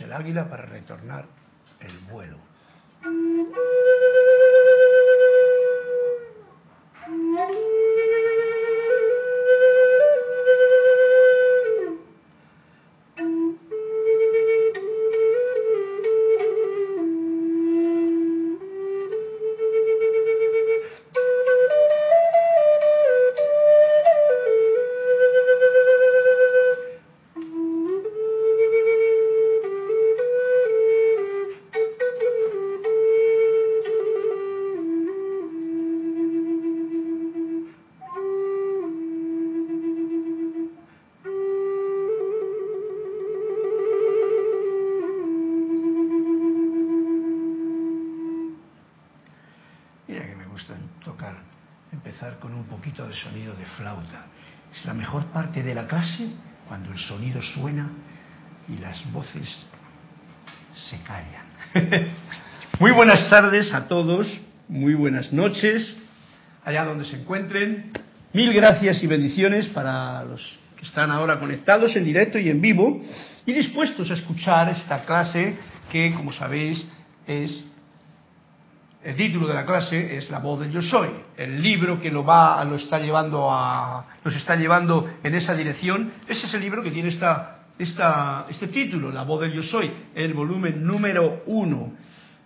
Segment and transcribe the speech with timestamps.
[0.00, 1.26] el águila para retornar
[1.80, 2.38] el vuelo.
[53.22, 54.26] Sonido de flauta.
[54.74, 56.28] Es la mejor parte de la clase
[56.66, 57.90] cuando el sonido suena
[58.68, 59.48] y las voces
[60.74, 61.46] se callan.
[62.80, 64.26] muy buenas tardes a todos,
[64.68, 65.96] muy buenas noches,
[66.64, 67.92] allá donde se encuentren.
[68.32, 73.02] Mil gracias y bendiciones para los que están ahora conectados en directo y en vivo
[73.44, 75.56] y dispuestos a escuchar esta clase
[75.90, 76.84] que, como sabéis,
[77.26, 77.64] es
[79.04, 82.24] el título de la clase es La voz del yo soy, el libro que lo
[82.24, 86.12] va lo está llevando a nos está llevando en esa dirección.
[86.28, 89.90] Ese es el libro que tiene esta, esta, este título, La voz del yo soy,
[90.14, 91.92] el volumen número uno.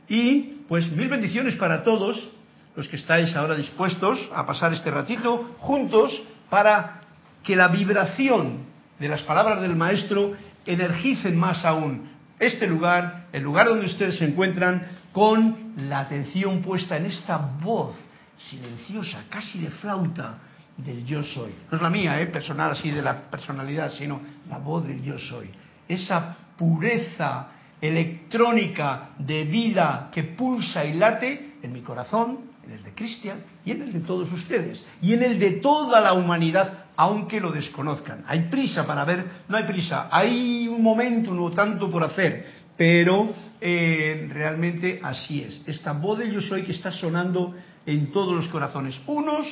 [0.08, 2.30] Y pues mil bendiciones para todos
[2.74, 7.00] los que estáis ahora dispuestos a pasar este ratito juntos para
[7.42, 8.66] que la vibración
[8.98, 10.32] de las palabras del maestro
[10.64, 14.82] energicen más aún este lugar, el lugar donde ustedes se encuentran,
[15.16, 17.96] con la atención puesta en esta voz
[18.36, 20.40] silenciosa, casi de flauta,
[20.76, 21.54] del yo soy.
[21.70, 22.26] No es la mía, ¿eh?
[22.26, 25.48] personal así de la personalidad, sino la voz del yo soy.
[25.88, 27.48] Esa pureza
[27.80, 33.70] electrónica de vida que pulsa y late en mi corazón, en el de Cristian y
[33.70, 38.22] en el de todos ustedes, y en el de toda la humanidad, aunque lo desconozcan.
[38.26, 43.32] Hay prisa para ver, no hay prisa, hay un momento, no tanto por hacer, pero
[43.60, 45.62] eh, realmente así es.
[45.66, 47.54] Esta voz de yo soy que está sonando
[47.86, 49.00] en todos los corazones.
[49.06, 49.46] Unos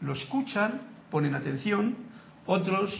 [0.00, 1.96] lo escuchan, ponen atención,
[2.44, 2.92] otros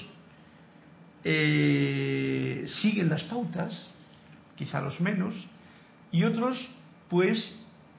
[1.25, 3.89] eh, siguen las pautas,
[4.57, 5.35] quizá los menos,
[6.11, 6.69] y otros
[7.09, 7.55] pues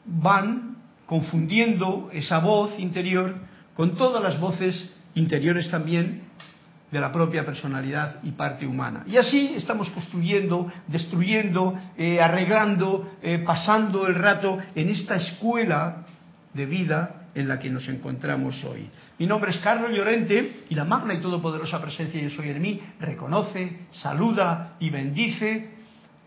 [0.05, 3.35] van confundiendo esa voz interior
[3.75, 6.26] con todas las voces interiores también
[6.91, 9.03] de la propia personalidad y parte humana.
[9.07, 16.05] Y así estamos construyendo, destruyendo, eh, arreglando, eh, pasando el rato en esta escuela
[16.53, 18.89] de vida en la que nos encontramos hoy.
[19.19, 22.81] Mi nombre es Carlos Llorente y la magna y todopoderosa presencia Yo Soy en mí
[22.99, 25.76] reconoce, saluda y bendice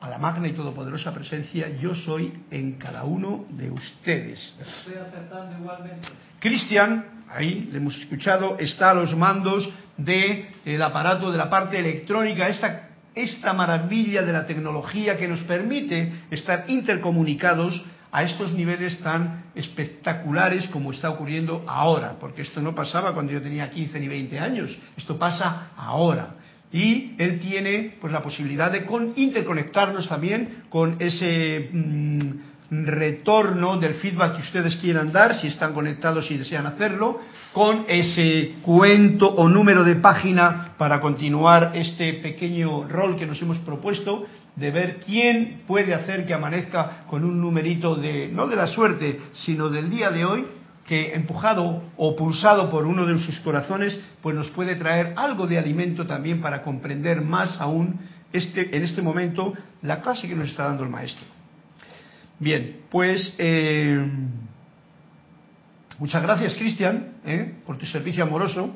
[0.00, 4.54] a la magna y todopoderosa presencia Yo Soy en cada uno de ustedes.
[4.58, 6.08] Estoy acertando igualmente.
[6.38, 12.48] Cristian, ahí le hemos escuchado, está a los mandos del aparato de la parte electrónica,
[12.48, 17.82] esta, esta maravilla de la tecnología que nos permite estar intercomunicados
[18.12, 23.42] a estos niveles tan espectaculares como está ocurriendo ahora, porque esto no pasaba cuando yo
[23.42, 26.36] tenía 15 ni 20 años, esto pasa ahora.
[26.72, 32.30] Y él tiene pues la posibilidad de con, interconectarnos también con ese mmm,
[32.70, 37.18] retorno del feedback que ustedes quieran dar, si están conectados y desean hacerlo,
[37.52, 43.58] con ese cuento o número de página para continuar este pequeño rol que nos hemos
[43.58, 48.68] propuesto de ver quién puede hacer que amanezca con un numerito de, no de la
[48.68, 50.46] suerte, sino del día de hoy,
[50.90, 55.56] que empujado o pulsado por uno de sus corazones, pues nos puede traer algo de
[55.56, 58.00] alimento también para comprender más aún
[58.32, 61.24] este, en este momento la clase que nos está dando el maestro.
[62.40, 64.04] Bien, pues eh,
[66.00, 68.74] muchas gracias, Cristian, eh, por tu servicio amoroso.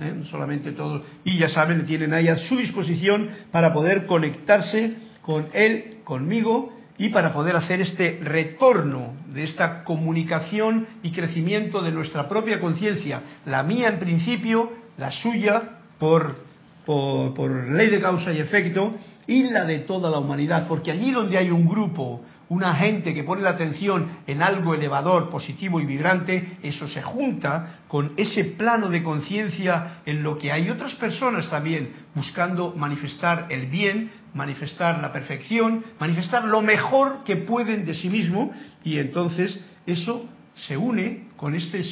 [0.00, 5.48] Eh, solamente todos, y ya saben, tienen ahí a su disposición para poder conectarse con
[5.52, 6.72] él, conmigo,
[7.02, 13.22] y para poder hacer este retorno de esta comunicación y crecimiento de nuestra propia conciencia,
[13.44, 16.36] la mía en principio, la suya por,
[16.84, 18.94] por, por, ley de causa y efecto,
[19.26, 23.24] y la de toda la humanidad, porque allí donde hay un grupo, una gente que
[23.24, 28.88] pone la atención en algo elevador, positivo y vibrante, eso se junta con ese plano
[28.88, 35.12] de conciencia en lo que hay otras personas también buscando manifestar el bien, manifestar la
[35.12, 38.52] perfección, manifestar lo mejor que pueden de sí mismo,
[38.84, 41.82] y entonces eso se une con este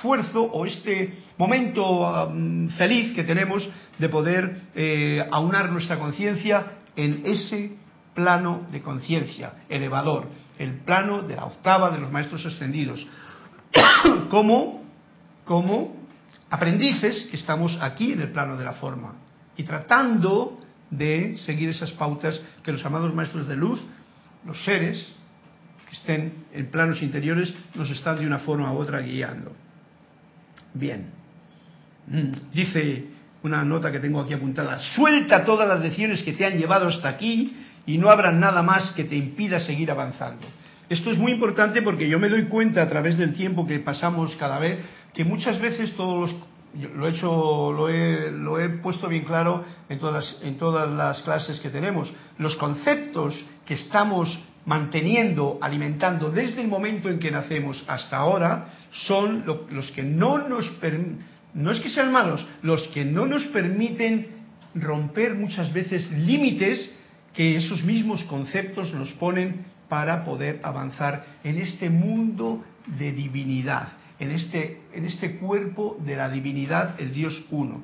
[0.00, 3.68] esfuerzo o este momento um, feliz que tenemos
[3.98, 7.76] de poder eh, aunar nuestra conciencia en ese
[8.14, 10.26] plano de conciencia, elevador,
[10.58, 13.06] el plano de la octava de los maestros ascendidos,
[14.30, 14.84] como,
[15.44, 15.96] como
[16.48, 19.14] aprendices que estamos aquí en el plano de la forma
[19.56, 20.58] y tratando
[20.90, 23.84] de seguir esas pautas que los amados maestros de luz,
[24.46, 25.12] los seres
[25.88, 29.52] que estén en planos interiores, nos están de una forma u otra guiando.
[30.74, 31.10] Bien,
[32.06, 33.04] mm, dice
[33.42, 37.08] una nota que tengo aquí apuntada, suelta todas las lecciones que te han llevado hasta
[37.08, 37.56] aquí
[37.86, 40.46] y no habrá nada más que te impida seguir avanzando.
[40.88, 44.36] Esto es muy importante porque yo me doy cuenta a través del tiempo que pasamos
[44.36, 44.84] cada vez
[45.14, 49.64] que muchas veces todos los lo he hecho, lo he, lo he puesto bien claro
[49.88, 52.12] en todas, en todas las clases que tenemos.
[52.38, 59.44] Los conceptos que estamos manteniendo, alimentando desde el momento en que nacemos hasta ahora, son
[59.70, 60.70] los que no nos
[61.52, 64.28] no es que sean malos, los que no nos permiten
[64.74, 66.92] romper muchas veces límites
[67.34, 74.30] que esos mismos conceptos nos ponen para poder avanzar en este mundo de divinidad, en
[74.30, 77.82] este, en este cuerpo de la divinidad, el Dios uno.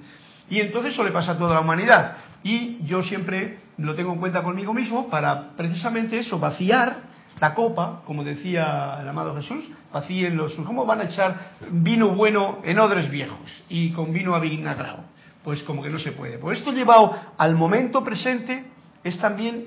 [0.49, 2.19] Y entonces eso le pasa a toda la humanidad.
[2.45, 7.07] Y yo siempre lo tengo en cuenta conmigo mismo para precisamente eso, vaciar
[7.41, 10.55] la copa, como decía el amado Jesús, vacíen los...
[10.55, 15.05] ¿Cómo van a echar vino bueno en odres viejos y con vino avinagrado?
[15.45, 16.39] Pues como que no se puede.
[16.39, 18.65] Pues esto llevado al momento presente
[19.05, 19.67] es también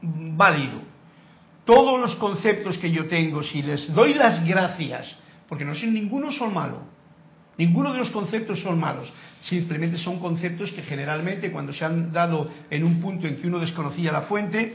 [0.00, 0.80] válido.
[1.64, 5.16] Todos los conceptos que yo tengo, si les doy las gracias,
[5.48, 6.80] porque no sé, ninguno son malos,
[7.56, 9.12] ninguno de los conceptos son malos,
[9.42, 13.58] simplemente son conceptos que generalmente cuando se han dado en un punto en que uno
[13.58, 14.74] desconocía la fuente,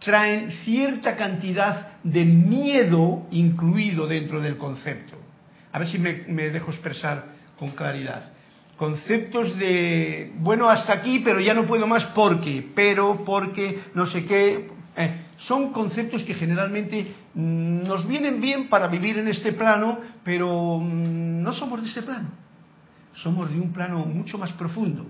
[0.00, 5.16] traen cierta cantidad de miedo incluido dentro del concepto.
[5.72, 6.12] A ver si me,
[6.50, 7.26] dejo expresar
[7.58, 8.32] con claridad.
[8.76, 14.24] Conceptos de, bueno, hasta aquí, pero ya no puedo más porque, pero, porque, no sé
[14.24, 14.68] qué.
[14.96, 20.78] Eh, son conceptos que generalmente mm, nos vienen bien para vivir en este plano, pero
[20.78, 22.30] mm, no somos de este plano.
[23.22, 25.04] Somos de un plano mucho más profundo.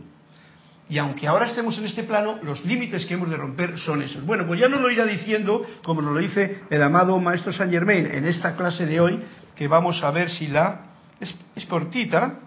[0.88, 4.26] Y aunque ahora estemos en este plano, los límites que hemos de romper son esos.
[4.26, 7.72] Bueno, pues ya nos lo irá diciendo, como nos lo dice el amado Maestro Saint
[7.72, 9.20] Germain en esta clase de hoy,
[9.54, 10.86] que vamos a ver si la...
[11.20, 11.32] Es,
[11.66, 12.40] cortita.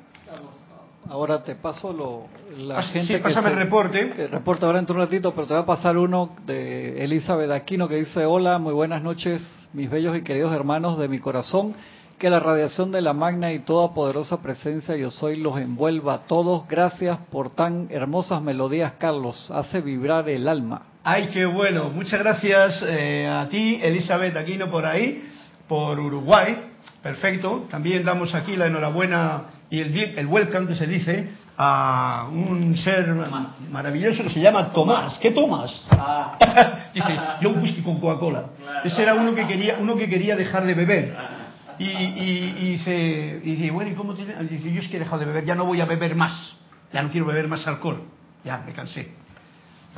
[1.08, 2.28] Ahora te paso lo,
[2.58, 4.14] la ah, gente sí, pásame el reporte.
[4.18, 7.52] El reporte ahora dentro de un ratito, pero te voy a pasar uno de Elizabeth
[7.52, 9.42] Aquino que dice, hola, muy buenas noches,
[9.74, 11.76] mis bellos y queridos hermanos de mi corazón
[12.18, 16.20] que la radiación de la magna y toda poderosa presencia yo soy los envuelva a
[16.20, 16.68] todos.
[16.68, 19.52] Gracias por tan hermosas melodías, Carlos.
[19.52, 20.84] Hace vibrar el alma.
[21.04, 21.90] Ay, qué bueno.
[21.90, 25.30] Muchas gracias eh, a ti, Elizabeth Aquino, por ahí,
[25.68, 26.72] por Uruguay.
[27.02, 27.66] Perfecto.
[27.70, 33.14] También damos aquí la enhorabuena y el, el welcome que se dice a un ser
[33.72, 35.20] maravilloso que se llama Tomás.
[35.20, 35.72] ¿Qué tomas?
[35.92, 36.38] Ah.
[36.94, 38.46] dice, yo un whisky con Coca-Cola.
[38.84, 41.16] Ese era uno que quería, uno que quería dejar de beber.
[41.80, 45.46] Y, dice, y bueno, ¿y cómo te Dice, yo es que he dejado de beber,
[45.46, 46.56] ya no voy a beber más,
[46.92, 48.04] ya no quiero beber más alcohol,
[48.44, 49.12] ya me cansé.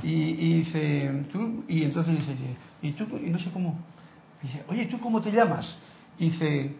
[0.03, 2.35] Y, dice, tú, y entonces dice,
[2.81, 3.79] y tú, y no sé cómo,
[4.41, 5.75] dice, oye, ¿tú cómo te llamas?
[6.19, 6.75] dice,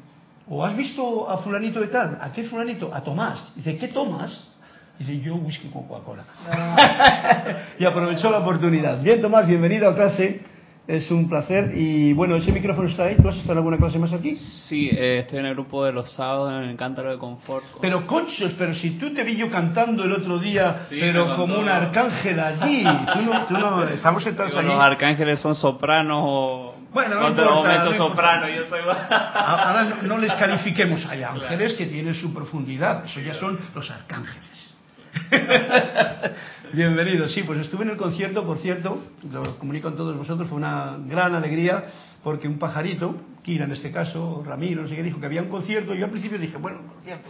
[0.47, 2.18] ¿o has visto a fulanito de tal?
[2.21, 2.94] ¿A qué fulanito?
[2.94, 3.53] A Tomás.
[3.56, 4.51] Dice, ¿qué tomas?
[4.98, 6.24] Dice, yo whisky con Coca-Cola.
[6.48, 7.57] Ah.
[7.80, 9.01] y aprovechó la oportunidad.
[9.01, 10.41] Bien, Tomás, bienvenido a clase
[10.87, 11.71] es un placer.
[11.75, 13.15] Y bueno, ese micrófono está ahí.
[13.15, 14.36] ¿Tú has estado en alguna clase más aquí?
[14.36, 17.63] Sí, eh, estoy en el grupo de los sábados en el Cántaro de Confort.
[17.81, 21.69] Pero, conchos, pero si tú te vi yo cantando el otro día, pero como un
[21.69, 22.83] arcángel allí.
[22.83, 24.67] Tú no, tú no, estamos sentados allí.
[24.67, 26.75] Los arcángeles son sopranos o.
[26.93, 28.79] Bueno, no importa, soprano, yo soy...
[28.79, 31.05] Ahora no, les califiquemos.
[31.10, 33.03] Hay ángeles que tienen su profundidad.
[33.03, 34.75] Eso ya son los arcángeles.
[36.74, 40.57] Bienvenido, sí, pues estuve en el concierto, por cierto, lo comunico a todos vosotros, fue
[40.57, 41.86] una gran alegría,
[42.24, 45.50] porque un pajarito, Kira en este caso, Ramiro, no sé qué, dijo que había un
[45.50, 47.29] concierto, y yo al principio dije, bueno, concierto,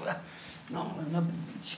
[0.70, 0.96] no,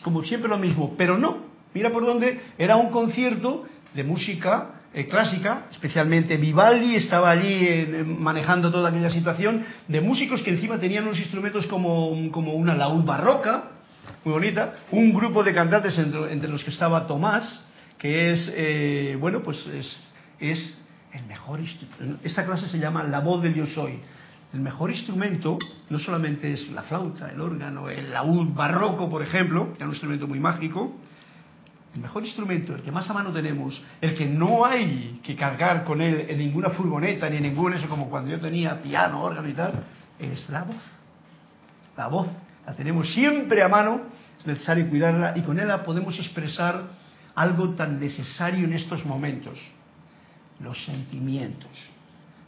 [0.04, 1.38] como siempre lo mismo, pero no,
[1.74, 8.72] mira por dónde, era un concierto de música eh, clásica, especialmente Vivaldi estaba allí manejando
[8.72, 13.72] toda aquella situación, de músicos que encima tenían unos instrumentos como, como una laúd barroca,
[14.24, 17.62] muy bonita, un grupo de cantantes entre, los que estaba Tomás,
[17.98, 19.98] que es, eh, bueno, pues es,
[20.40, 20.82] es
[21.14, 21.60] el mejor
[22.24, 24.00] Esta clase se llama La voz del yo soy.
[24.54, 25.58] El mejor instrumento
[25.90, 29.90] no solamente es la flauta, el órgano, el laúd barroco, por ejemplo, que es un
[29.90, 30.96] instrumento muy mágico.
[31.94, 35.84] El mejor instrumento, el que más a mano tenemos, el que no hay que cargar
[35.84, 39.48] con él en ninguna furgoneta ni en ningún eso como cuando yo tenía piano, órgano
[39.50, 39.84] y tal,
[40.20, 40.76] es la voz.
[41.98, 42.28] La voz
[42.68, 44.02] la tenemos siempre a mano,
[44.38, 46.84] es necesario cuidarla y con ella podemos expresar
[47.34, 49.58] algo tan necesario en estos momentos.
[50.60, 51.70] los sentimientos.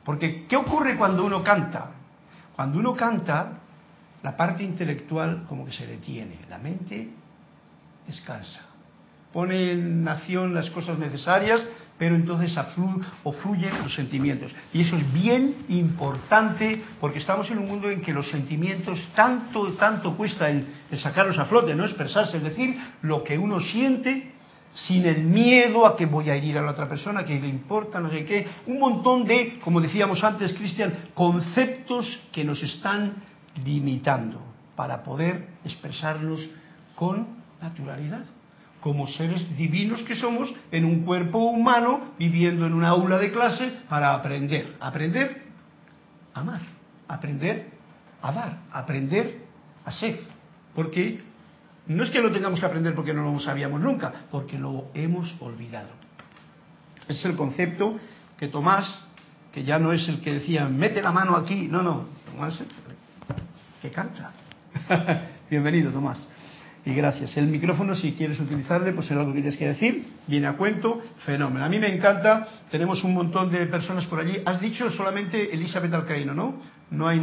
[0.03, 1.91] Porque, ¿qué ocurre cuando uno canta?
[2.55, 3.59] Cuando uno canta,
[4.23, 7.07] la parte intelectual como que se detiene, la mente
[8.07, 8.61] descansa,
[9.31, 11.61] pone en acción las cosas necesarias,
[11.99, 14.55] pero entonces aflu o fluyen los sentimientos.
[14.73, 19.73] Y eso es bien importante porque estamos en un mundo en que los sentimientos tanto,
[19.73, 20.65] tanto cuesta el,
[20.97, 24.31] sacarlos a flote, no expresarse, es decir, lo que uno siente
[24.71, 27.99] sin el miedo a que voy a herir a la otra persona, que le importa,
[27.99, 33.15] no sé qué, un montón de, como decíamos antes, Cristian, conceptos que nos están
[33.65, 34.41] limitando
[34.75, 36.49] para poder expresarnos
[36.95, 37.27] con
[37.61, 38.23] naturalidad,
[38.81, 43.81] como seres divinos que somos en un cuerpo humano viviendo en una aula de clase
[43.89, 45.43] para aprender, aprender
[46.33, 46.61] a amar,
[47.07, 47.69] aprender
[48.21, 49.41] a dar, aprender
[49.83, 50.21] a ser,
[50.73, 51.21] porque
[51.87, 55.35] no es que lo tengamos que aprender porque no lo sabíamos nunca, porque lo hemos
[55.41, 55.89] olvidado.
[57.07, 57.97] Es el concepto
[58.37, 58.87] que Tomás,
[59.51, 62.63] que ya no es el que decía, mete la mano aquí, no, no, Tomás,
[63.81, 64.31] que canta.
[65.49, 66.19] Bienvenido, Tomás.
[66.85, 67.35] Y gracias.
[67.37, 70.05] El micrófono, si quieres utilizarle, pues es algo que tienes que decir.
[70.27, 71.65] Viene a cuento, fenómeno.
[71.65, 74.37] A mí me encanta, tenemos un montón de personas por allí.
[74.45, 76.55] Has dicho solamente Elizabeth Alcaíno, ¿no?
[76.91, 77.19] No hay...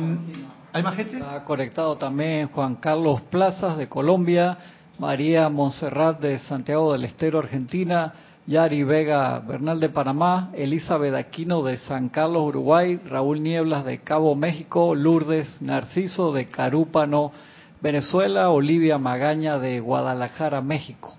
[0.73, 1.17] ¿Hay más gente?
[1.17, 4.59] Está conectado también Juan Carlos Plazas de Colombia,
[4.99, 8.13] María Montserrat de Santiago del Estero, Argentina,
[8.47, 14.35] Yari Vega Bernal de Panamá, Elizabeth Aquino de San Carlos, Uruguay, Raúl Nieblas de Cabo
[14.37, 17.33] México, Lourdes Narciso de Carúpano,
[17.81, 21.15] Venezuela, Olivia Magaña de Guadalajara, México.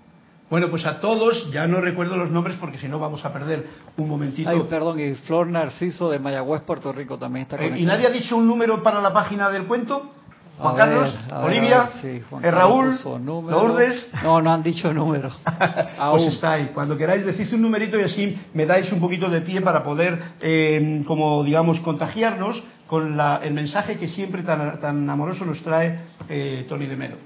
[0.50, 3.66] Bueno, pues a todos, ya no recuerdo los nombres porque si no vamos a perder
[3.98, 4.48] un momentito.
[4.48, 7.82] Ay, perdón, y Flor Narciso de Mayagüez, Puerto Rico también está Eh, conectado.
[7.82, 10.12] ¿Y nadie ha dicho un número para la página del cuento?
[10.58, 12.92] Juan Carlos, ver, Olivia, sí, Juan eh, Raúl.
[13.24, 14.10] Lourdes.
[14.24, 15.30] No, no han dicho número.
[16.10, 16.70] Pues está ahí.
[16.74, 20.18] Cuando queráis decís un numerito y así me dais un poquito de pie para poder,
[20.40, 26.00] eh, como digamos, contagiarnos con la- el mensaje que siempre tan, tan amoroso nos trae
[26.28, 27.16] eh, Tony de Melo.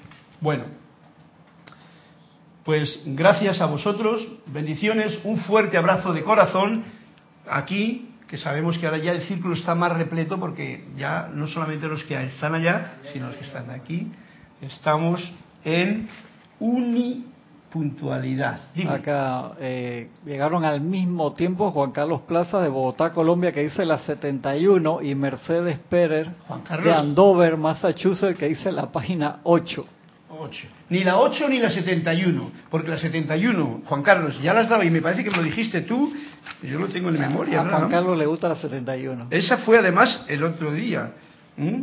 [0.40, 0.64] Bueno,
[2.64, 6.84] pues gracias a vosotros, bendiciones, un fuerte abrazo de corazón
[7.48, 11.86] aquí, que sabemos que ahora ya el círculo está más repleto porque ya no solamente
[11.88, 14.12] los que están allá, sino los que están aquí,
[14.60, 15.20] estamos
[15.64, 16.08] en
[17.74, 18.58] unipuntualidad.
[18.74, 18.90] Dime.
[18.90, 23.98] Acá eh, llegaron al mismo tiempo Juan Carlos Plaza de Bogotá, Colombia, que dice la
[23.98, 26.28] 71, y Mercedes Pérez
[26.82, 29.86] de Andover, Massachusetts, que dice la página 8.
[30.38, 30.66] Ocho.
[30.88, 34.90] Ni la 8 ni la 71, porque la 71, Juan Carlos, ya las daba y
[34.90, 36.12] me parece que me lo dijiste tú,
[36.62, 37.60] yo lo tengo en memoria.
[37.60, 37.70] A ¿no?
[37.70, 39.26] Juan Carlos le gusta la 71.
[39.30, 41.12] Esa fue además el otro día.
[41.56, 41.82] ¿Mm?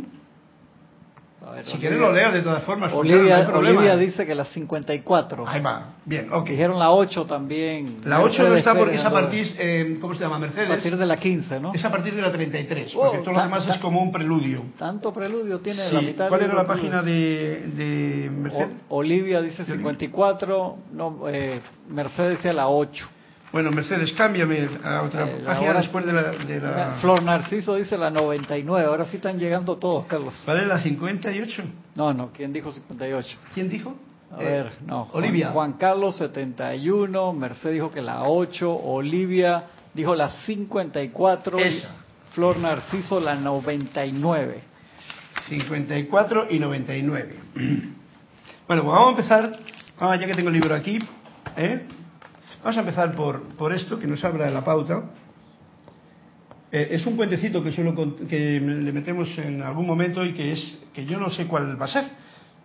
[1.50, 2.92] A ver, Si Olivia- quieres lo leo de todas formas.
[2.92, 3.58] Olivia, no.
[3.58, 5.44] Olivia dice que la 54.
[5.48, 6.48] Ahí va, bien, ok.
[6.48, 7.96] Dijeron la 8 también.
[8.04, 10.36] La 8 no está porque es a partir, eh, ¿cómo se llama?
[10.36, 10.68] A Mercedes.
[10.68, 11.72] partir de la 15, ¿no?
[11.74, 14.62] Es a partir de la 33, Oh, porque todo lo demás es como un preludio.
[14.78, 15.94] Tanto preludio tiene Sí.
[15.94, 16.28] la mitad.
[16.28, 18.68] ¿Cuál era la página de, de Mercedes?
[18.88, 23.08] O- Olivia dice 54, no, eh, Mercedes dice la 8.
[23.52, 26.22] Bueno, Mercedes, cámbiame a otra Eh, página ahora- después de la...
[26.30, 26.98] De la...
[27.00, 28.86] Flor Narciso dice la 99.
[28.86, 30.40] Ahora sí están llegando todos, Carlos.
[30.44, 31.62] ¿Cuál es la 58?
[31.96, 33.38] No, no, ¿quién dijo 58?
[33.52, 33.96] ¿Quién dijo?
[34.32, 35.06] A Eh, ver, no.
[35.06, 35.50] Juan- Olivia.
[35.50, 39.64] Juan Carlos 71, Mercedes dijo que la 8, Olivia
[39.94, 41.96] dijo la 54, y Esa.
[42.32, 44.60] Flor Narciso la 99.
[45.48, 47.34] 54 y 99.
[48.68, 49.52] Bueno, pues vamos a empezar,
[49.98, 51.00] ah, ya que tengo el libro aquí,
[51.56, 51.86] ¿eh?
[52.62, 55.02] Vamos a empezar por, por esto que nos habla de la pauta.
[56.72, 57.94] Eh, es un cuentecito que, suelo,
[58.28, 61.86] que le metemos en algún momento y que, es, que yo no sé cuál va
[61.86, 62.04] a ser,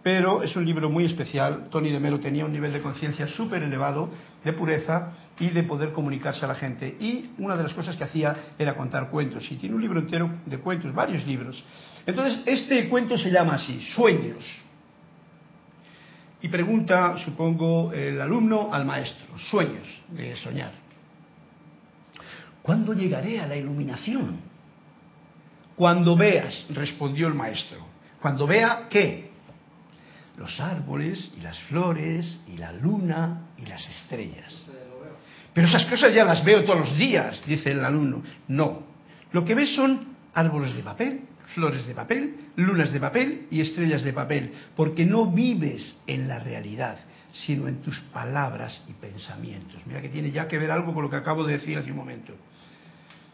[0.03, 1.69] pero es un libro muy especial.
[1.71, 4.09] Tony de Melo tenía un nivel de conciencia súper elevado,
[4.43, 6.95] de pureza y de poder comunicarse a la gente.
[6.99, 9.51] Y una de las cosas que hacía era contar cuentos.
[9.51, 11.63] Y tiene un libro entero de cuentos, varios libros.
[12.05, 14.64] Entonces, este cuento se llama así, Sueños.
[16.45, 20.73] Y pregunta, supongo, el alumno al maestro, sueños, de soñar.
[22.61, 24.41] ¿Cuándo llegaré a la iluminación?
[25.75, 27.79] Cuando veas, respondió el maestro.
[28.21, 29.31] Cuando vea qué?
[30.37, 34.69] Los árboles y las flores y la luna y las estrellas.
[35.51, 38.21] Pero esas cosas ya las veo todos los días, dice el alumno.
[38.49, 38.83] No,
[39.31, 41.21] lo que ves son árboles de papel,
[41.53, 46.39] flores de papel, lunas de papel y estrellas de papel, porque no vives en la
[46.39, 46.97] realidad,
[47.31, 49.81] sino en tus palabras y pensamientos.
[49.85, 51.97] Mira que tiene ya que ver algo con lo que acabo de decir hace un
[51.97, 52.33] momento.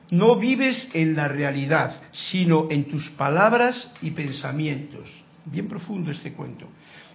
[0.10, 5.10] No vives en la realidad, sino en tus palabras y pensamientos.
[5.46, 6.68] Bien profundo este cuento.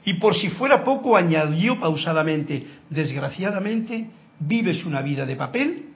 [0.05, 5.87] Y por si fuera poco, añadió pausadamente, desgraciadamente, vives una vida de papel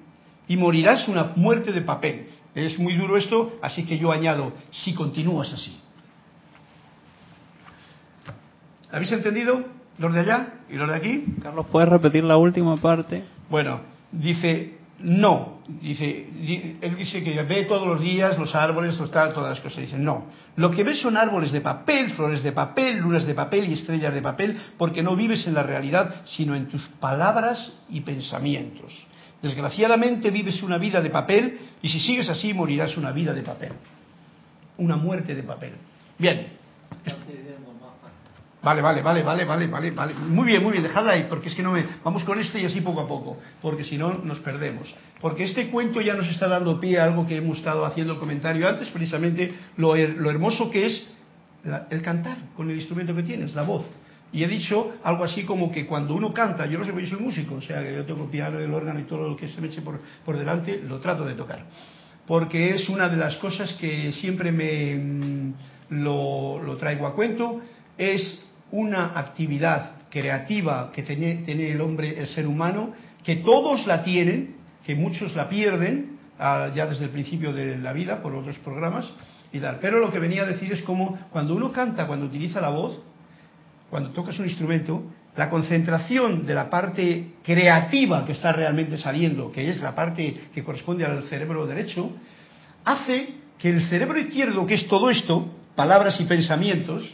[0.48, 2.26] y morirás una muerte de papel.
[2.54, 5.78] Es muy duro esto, así que yo añado, si continúas así.
[8.92, 9.64] ¿Habéis entendido?
[9.98, 11.24] Los de allá y los de aquí.
[11.42, 13.22] Carlos, ¿puedes repetir la última parte?
[13.48, 13.80] Bueno,
[14.10, 15.60] dice, no.
[15.68, 19.60] Dice, di- él dice que ve todos los días los árboles, los tal, todas las
[19.60, 19.82] cosas.
[19.82, 20.24] Dice, no.
[20.56, 24.12] Lo que ves son árboles de papel, flores de papel, lunas de papel y estrellas
[24.12, 29.06] de papel, porque no vives en la realidad, sino en tus palabras y pensamientos.
[29.42, 33.72] Desgraciadamente vives una vida de papel y si sigues así morirás una vida de papel.
[34.76, 35.72] Una muerte de papel.
[36.18, 36.48] Bien.
[38.62, 40.14] Vale, vale, vale, vale, vale, vale, vale.
[40.14, 41.86] Muy bien, muy bien, dejadla ahí, porque es que no me.
[42.04, 44.94] Vamos con este y así poco a poco, porque si no nos perdemos.
[45.20, 48.18] Porque este cuento ya nos está dando pie a algo que hemos estado haciendo el
[48.18, 51.10] comentario antes, precisamente lo, lo hermoso que es
[51.90, 53.86] el cantar con el instrumento que tienes, la voz.
[54.32, 57.18] Y he dicho algo así como que cuando uno canta, yo no sé, yo soy
[57.18, 59.66] músico, o sea, que yo toco piano, el órgano y todo lo que se me
[59.66, 61.64] eche por, por delante, lo trato de tocar.
[62.26, 65.54] Porque es una de las cosas que siempre me mm,
[65.90, 67.60] lo, lo traigo a cuento,
[67.98, 72.92] es una actividad creativa que tiene, tiene el hombre, el ser humano,
[73.24, 77.92] que todos la tienen, que muchos la pierden ah, ya desde el principio de la
[77.92, 79.08] vida por otros programas
[79.52, 79.78] y tal.
[79.80, 83.00] Pero lo que venía a decir es como cuando uno canta, cuando utiliza la voz,
[83.90, 85.02] cuando tocas un instrumento,
[85.36, 90.62] la concentración de la parte creativa que está realmente saliendo, que es la parte que
[90.62, 92.10] corresponde al cerebro derecho,
[92.84, 97.10] hace que el cerebro izquierdo, que es todo esto, palabras y pensamientos,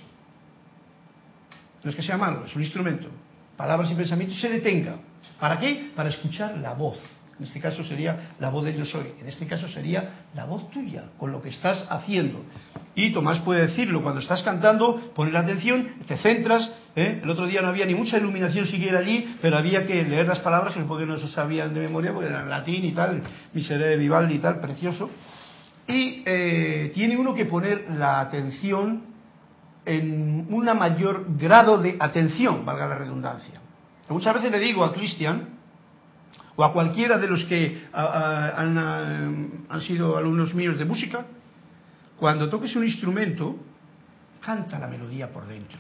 [1.83, 3.09] no es que sea malo, es un instrumento,
[3.57, 4.97] palabras y pensamientos, se detenga.
[5.41, 5.91] ¿Para qué?
[5.95, 6.99] Para escuchar la voz.
[7.39, 9.13] En este caso sería la voz de yo soy.
[9.21, 12.43] En este caso sería la voz tuya, con lo que estás haciendo.
[12.97, 16.71] Y Tomás puede decirlo, cuando estás cantando, pones la atención, te centras.
[16.97, 17.21] ¿eh?
[17.23, 20.39] El otro día no había ni mucha iluminación siquiera allí, pero había que leer las
[20.39, 23.23] palabras, que supongo que no se sabían de memoria, porque eran latín y tal,
[23.53, 25.11] Miserere Vivaldi y tal, precioso.
[25.87, 29.03] Y eh, tiene uno que poner la atención
[29.85, 33.61] en un mayor grado de atención, valga la redundancia.
[34.09, 35.51] Muchas veces le digo a Cristian,
[36.57, 41.27] o a cualquiera de los que a, a, han, sido alumnos míos de música,
[42.19, 43.57] cuando toques un instrumento,
[44.41, 45.79] canta la melodía por dentro.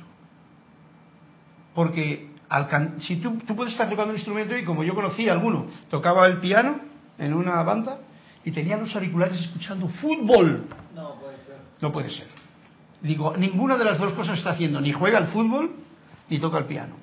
[1.74, 5.28] Porque al can si tú, tú, puedes estar tocando un instrumento y como yo conocí
[5.28, 6.80] a alguno, tocaba el piano
[7.18, 7.98] en una banda
[8.44, 10.66] y tenía los auriculares escuchando fútbol.
[10.94, 11.56] No puede ser.
[11.80, 12.26] No puede ser.
[13.00, 15.76] Digo, ninguna de las dos cosas está haciendo, ni juega al fútbol
[16.28, 16.94] ni toca el piano,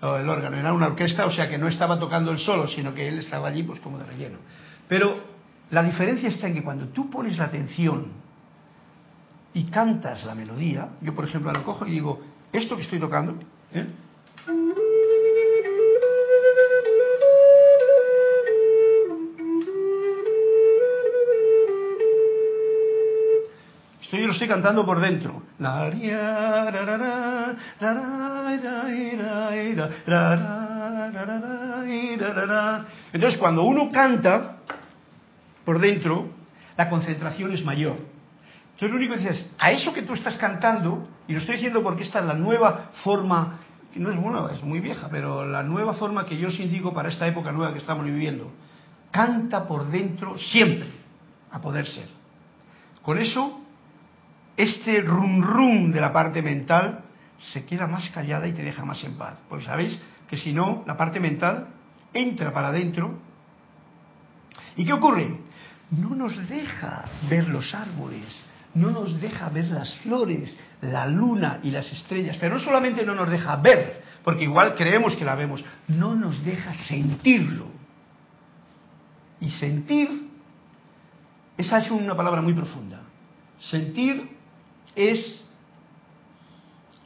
[0.00, 0.56] o el órgano.
[0.56, 3.48] Era una orquesta, o sea que no estaba tocando él solo, sino que él estaba
[3.48, 4.38] allí pues como de relleno.
[4.86, 5.20] Pero
[5.70, 8.27] la diferencia está en que cuando tú pones la atención
[9.58, 12.20] y cantas la melodía, yo por ejemplo lo cojo y digo,
[12.52, 13.34] esto que estoy tocando,
[13.74, 13.86] ¿eh?
[24.00, 25.42] Estoy, lo estoy cantando por dentro.
[33.12, 34.58] Entonces, cuando uno canta
[35.64, 36.28] por dentro,
[36.76, 38.17] la concentración es mayor.
[38.78, 41.82] Entonces, lo único que dices, a eso que tú estás cantando, y lo estoy diciendo
[41.82, 43.58] porque esta es la nueva forma,
[43.92, 46.94] que no es nueva, es muy vieja, pero la nueva forma que yo os indico
[46.94, 48.52] para esta época nueva que estamos viviendo,
[49.10, 50.88] canta por dentro siempre,
[51.50, 52.08] a poder ser.
[53.02, 53.62] Con eso
[54.56, 57.00] este rum rum de la parte mental
[57.52, 59.40] se queda más callada y te deja más en paz.
[59.48, 61.66] Porque sabéis que si no, la parte mental
[62.14, 63.18] entra para adentro.
[64.76, 65.36] ¿Y qué ocurre?
[65.90, 68.40] No nos deja ver los árboles,
[68.78, 72.36] no nos deja ver las flores, la luna y las estrellas.
[72.38, 76.44] Pero no solamente no nos deja ver, porque igual creemos que la vemos, no nos
[76.44, 77.66] deja sentirlo.
[79.40, 80.08] Y sentir,
[81.56, 83.02] esa es una palabra muy profunda.
[83.60, 84.30] Sentir
[84.94, 85.44] es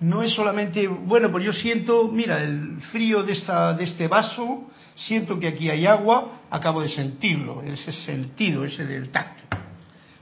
[0.01, 4.69] no es solamente bueno pues yo siento mira el frío de esta de este vaso
[4.97, 9.62] siento que aquí hay agua acabo de sentirlo ese sentido ese del tacto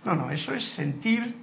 [0.04, 1.36] no no eso es sentir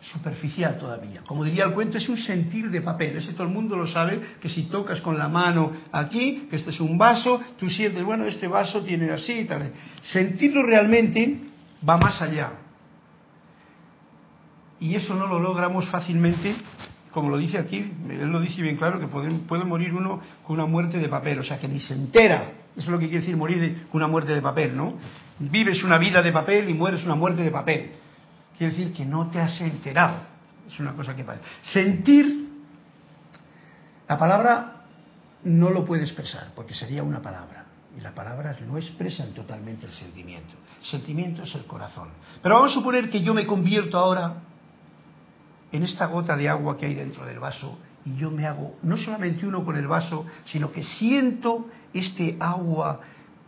[0.00, 1.22] superficial todavía.
[1.26, 3.16] Como diría el cuento es un sentir de papel.
[3.16, 6.70] Ese todo el mundo lo sabe que si tocas con la mano aquí que este
[6.70, 9.72] es un vaso tú sientes bueno este vaso tiene así tal.
[10.00, 11.40] Sentirlo realmente
[11.86, 12.52] va más allá.
[14.80, 16.54] Y eso no lo logramos fácilmente,
[17.10, 20.66] como lo dice aquí, él lo dice bien claro, que puede, morir uno con una
[20.66, 22.52] muerte de papel, o sea, que ni se entera.
[22.76, 24.94] Eso es lo que quiere decir morir con una muerte de papel, ¿no?
[25.38, 27.92] Vives una vida de papel y mueres una muerte de papel.
[28.56, 30.16] Quiere decir que no te has enterado.
[30.68, 31.40] Es una cosa que pasa.
[31.62, 32.48] Sentir,
[34.08, 34.84] la palabra
[35.44, 37.66] no lo puede expresar, porque sería una palabra.
[37.96, 40.54] Y las palabras no expresan totalmente el sentimiento.
[40.82, 42.08] Sentimiento es el corazón.
[42.42, 44.42] Pero vamos a suponer que yo me convierto ahora
[45.70, 48.96] en esta gota de agua que hay dentro del vaso y yo me hago no
[48.96, 53.00] solamente uno con el vaso, sino que siento este agua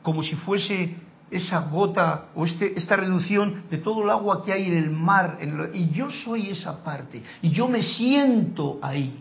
[0.03, 0.97] como si fuese
[1.31, 5.39] esa gota o este, esta reducción de todo el agua que hay en el mar.
[5.73, 7.23] y yo soy esa parte.
[7.43, 9.21] Y yo me siento ahí.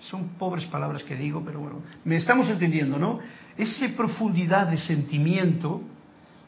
[0.00, 3.18] Son pobres palabras que digo, pero bueno, me estamos entendiendo, ¿no?
[3.56, 5.82] Esa profundidad de sentimiento,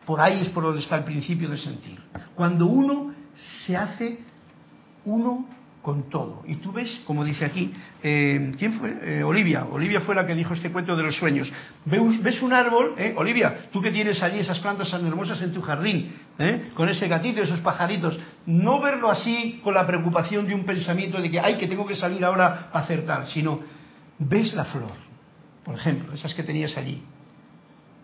[0.07, 1.99] por ahí es por donde está el principio de sentir.
[2.37, 3.13] Cuando uno
[3.67, 4.21] se hace
[5.05, 5.47] uno
[5.83, 6.43] con todo.
[6.47, 8.99] Y tú ves, como dice aquí, eh, ¿quién fue?
[9.03, 9.65] Eh, Olivia.
[9.65, 11.51] Olivia fue la que dijo este cuento de los sueños.
[11.87, 12.95] ¿Ves un árbol?
[12.99, 13.15] Eh?
[13.17, 16.71] Olivia, tú que tienes allí esas plantas tan hermosas en tu jardín, ¿eh?
[16.75, 21.31] con ese gatito esos pajaritos, no verlo así con la preocupación de un pensamiento de
[21.31, 23.61] que, ay, que tengo que salir ahora a hacer tal, sino
[24.19, 24.93] ves la flor,
[25.65, 27.03] por ejemplo, esas que tenías allí.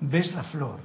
[0.00, 0.78] Ves la flor,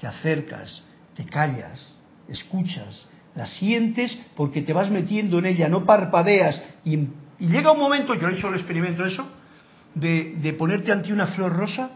[0.00, 0.82] te acercas,
[1.14, 1.92] te callas,
[2.28, 6.62] escuchas, la sientes porque te vas metiendo en ella, no parpadeas.
[6.84, 9.26] Y, llega un momento, yo he hecho el experimento eso,
[9.94, 11.90] de, ponerte ante una flor rosa,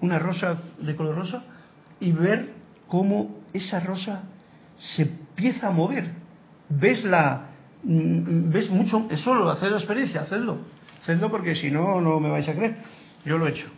[0.00, 1.42] una rosa de color rosa,
[2.00, 2.54] y ver
[2.86, 4.22] cómo esa rosa
[4.76, 6.06] se empieza a mover.
[6.68, 7.48] Ves la,
[7.82, 10.58] mm, ves mucho, es solo hacer la experiencia, hacedlo,
[11.02, 12.76] hacedlo porque si no, no me vais a creer.
[13.24, 13.68] Yo lo he hecho.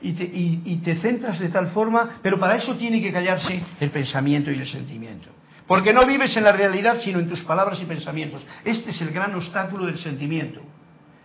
[0.00, 3.90] Y te, y te centras de tal forma, pero para eso tiene que callarse el
[3.90, 5.37] pensamiento y el sentimiento.
[5.68, 8.44] Porque no vives en la realidad, sino en tus palabras y pensamientos.
[8.64, 10.62] Este es el gran obstáculo del sentimiento.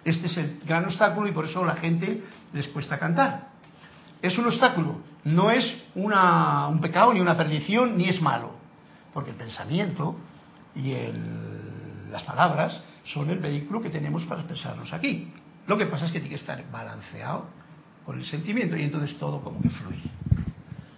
[0.03, 3.47] Este es el gran obstáculo y por eso la gente les cuesta cantar.
[4.21, 8.51] Es un obstáculo, no es un pecado ni una perdición, ni es malo.
[9.13, 10.17] Porque el pensamiento
[10.75, 10.93] y
[12.12, 15.32] las palabras son el vehículo que tenemos para expresarnos aquí.
[15.67, 17.45] Lo que pasa es que tiene que estar balanceado
[18.06, 20.12] con el sentimiento y entonces todo como que fluye.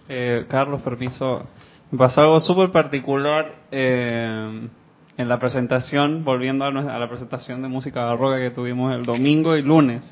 [0.08, 1.46] Eh, Carlos, permiso.
[1.90, 4.68] Me pasó algo súper particular eh,
[5.16, 9.62] en la presentación, volviendo a, la presentación de música roca que tuvimos el domingo y
[9.62, 10.02] lunes.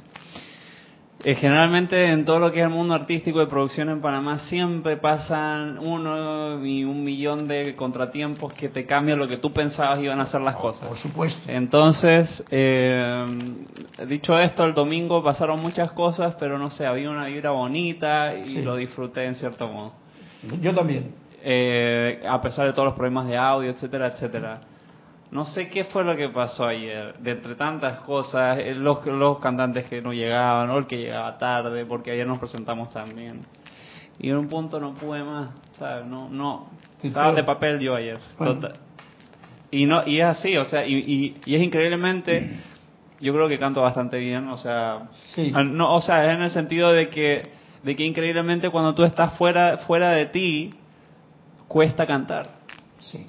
[1.25, 4.99] Eh, generalmente en todo lo que es el mundo artístico de producción en Panamá siempre
[4.99, 10.21] pasan uno y un millón de contratiempos que te cambian lo que tú pensabas iban
[10.21, 10.87] a ser las cosas.
[10.87, 11.51] Por supuesto.
[11.51, 13.25] Entonces, eh,
[14.07, 18.61] dicho esto, el domingo pasaron muchas cosas, pero no sé, había una vibra bonita y
[18.61, 19.95] lo disfruté en cierto modo.
[20.61, 24.61] Yo también eh, a pesar de todos los problemas de audio, etcétera, etcétera.
[25.31, 29.41] No sé qué fue lo que pasó ayer, de entre tantas cosas, eh, los, los
[29.41, 33.45] cantantes que no llegaban, o el que llegaba tarde, porque ayer nos presentamos también.
[34.19, 36.07] Y en un punto no pude más, ¿sabes?
[36.07, 36.71] No, no,
[37.03, 38.19] estaba de papel yo ayer.
[39.71, 42.59] Y no y es así, o sea, y, y, es increíblemente,
[43.21, 45.09] yo creo que canto bastante bien, o sea,
[45.67, 47.43] no, o sea, es en el sentido de que,
[47.83, 50.75] de que increíblemente cuando tú estás fuera, fuera de ti,
[51.75, 52.51] cuesta cantar.
[53.01, 53.27] Sí.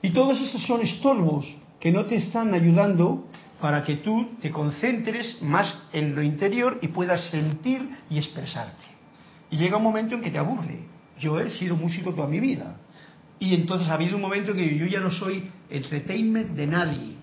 [0.00, 1.44] Y todos esos son estorbos
[1.78, 3.28] que no te están ayudando
[3.60, 8.86] para que tú te concentres más en lo interior y puedas sentir y expresarte.
[9.50, 10.86] Y llega un momento en que te aburre.
[11.18, 12.76] Yo he sido músico toda mi vida.
[13.38, 17.16] Y entonces ha habido un momento en que yo ya no soy entertainment de nadie.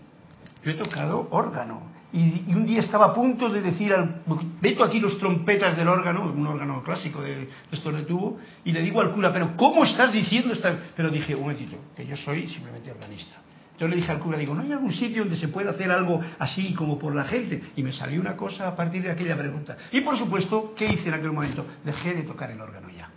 [0.63, 1.81] Yo he tocado órgano,
[2.13, 4.21] y, un día estaba a punto de decir al
[4.61, 8.81] meto aquí los trompetas del órgano un órgano clásico de, estos de tubo y le
[8.81, 12.47] digo al cura pero cómo estás diciendo esta pero dije un momentito que yo soy
[12.47, 13.35] simplemente organista
[13.77, 16.21] yo le dije al cura digo no hay algún sitio donde se pueda hacer algo
[16.39, 19.77] así como por la gente y me salió una cosa a partir de aquella pregunta.
[19.91, 23.09] Y por supuesto qué hice en aquel momento dejé de tocar el órgano ya.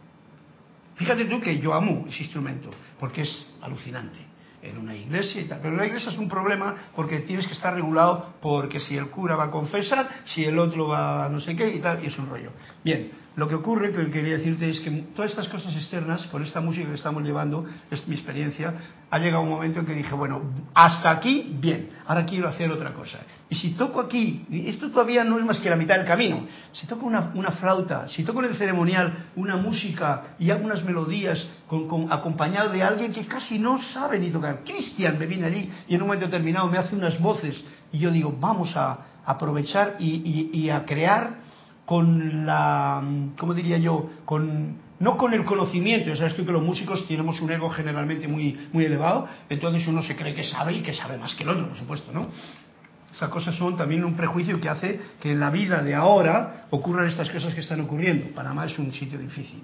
[0.96, 4.18] Fíjate tú que yo amo ese instrumento porque es alucinante
[4.62, 5.60] en una iglesia y tal.
[5.62, 9.36] Pero la iglesia es un problema porque tienes que estar regulado porque si el cura
[9.36, 12.18] va a confesar, si el otro va a no sé qué y tal, y es
[12.18, 12.50] un rollo.
[12.84, 16.60] Bien, lo que ocurre, que quería decirte, es que todas estas cosas externas, con esta
[16.60, 18.74] música que estamos llevando, es mi experiencia,
[19.08, 20.42] ha llegado un momento en que dije, bueno,
[20.74, 23.18] hasta aquí, bien, ahora quiero hacer otra cosa.
[23.48, 26.86] Y si toco aquí, esto todavía no es más que la mitad del camino, si
[26.86, 32.12] toco una, una flauta, si toco en el ceremonial una música y algunas melodías con,
[32.12, 36.02] acompañado de alguien que casi no sabe ni tocar, Cristian me viene allí y en
[36.02, 37.62] un momento determinado me hace unas voces
[37.92, 41.49] y yo digo, vamos a aprovechar y a crear
[41.90, 43.02] con la,
[43.36, 44.08] ¿cómo diría yo?
[44.24, 48.28] Con, no con el conocimiento, ya sabes tú que los músicos tenemos un ego generalmente
[48.28, 51.48] muy, muy elevado, entonces uno se cree que sabe y que sabe más que el
[51.48, 52.28] otro, por supuesto, ¿no?
[53.12, 57.08] Esas cosas son también un prejuicio que hace que en la vida de ahora ocurran
[57.08, 58.32] estas cosas que están ocurriendo.
[58.36, 59.60] Panamá es un sitio difícil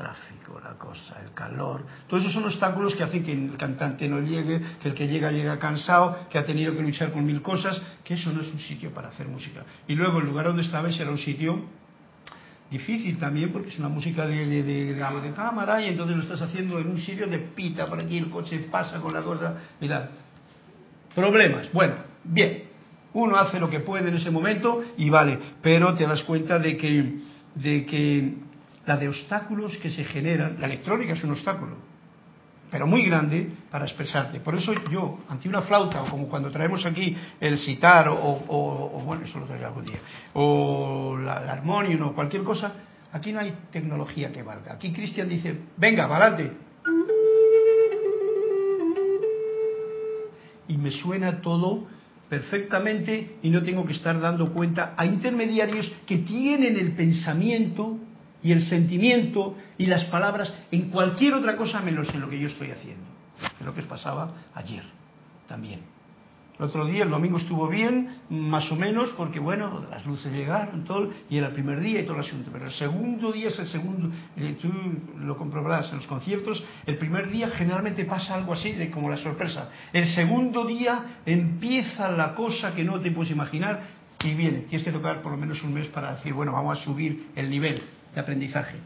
[0.00, 1.84] tráfico, la cosa, el calor.
[2.08, 5.30] Todos esos son obstáculos que hacen que el cantante no llegue, que el que llega
[5.30, 8.58] llega cansado, que ha tenido que luchar con mil cosas, que eso no es un
[8.60, 9.62] sitio para hacer música.
[9.86, 11.64] Y luego el lugar donde estabais era un sitio
[12.70, 14.96] difícil también porque es una música de, de- de-
[15.34, 18.58] cámara y entonces lo estás haciendo en un sitio de pita por aquí, el coche
[18.70, 19.56] pasa con la cosa
[19.88, 20.10] tal.
[21.14, 21.70] Problemas.
[21.72, 22.70] Bueno, bien.
[23.12, 26.76] Uno hace lo que puede en ese momento y vale, pero te das cuenta de
[26.76, 27.18] que,
[27.56, 28.49] de que
[28.86, 31.76] la de obstáculos que se generan, la electrónica es un obstáculo,
[32.70, 34.40] pero muy grande para expresarte.
[34.40, 39.24] Por eso yo, ante una flauta, o como cuando traemos aquí el sitar, o, bueno,
[39.24, 39.98] eso lo traigo algún día,
[40.34, 42.72] o la, la o cualquier cosa,
[43.12, 44.74] aquí no hay tecnología que valga.
[44.74, 46.52] Aquí Cristian dice, venga, adelante.
[50.68, 51.86] Y me suena todo
[52.28, 57.98] perfectamente y no tengo que estar dando cuenta a intermediarios que tienen el pensamiento
[58.42, 62.48] y el sentimiento y las palabras en cualquier otra cosa menos en lo que yo
[62.48, 63.04] estoy haciendo.
[63.58, 64.84] Es lo que os pasaba ayer
[65.46, 65.80] también.
[66.60, 70.84] El otro día, el domingo estuvo bien, más o menos, porque bueno, las luces llegaron,
[70.84, 72.50] todo, y era el primer día y todo el asunto.
[72.52, 74.70] Pero el segundo día es el segundo, eh, tú
[75.20, 79.16] lo comprobarás en los conciertos, el primer día generalmente pasa algo así, de como la
[79.16, 79.70] sorpresa.
[79.90, 83.80] El segundo día empieza la cosa que no te puedes imaginar
[84.22, 84.58] y viene.
[84.68, 87.48] Tienes que tocar por lo menos un mes para decir, bueno, vamos a subir el
[87.48, 87.80] nivel
[88.14, 88.76] de aprendizaje.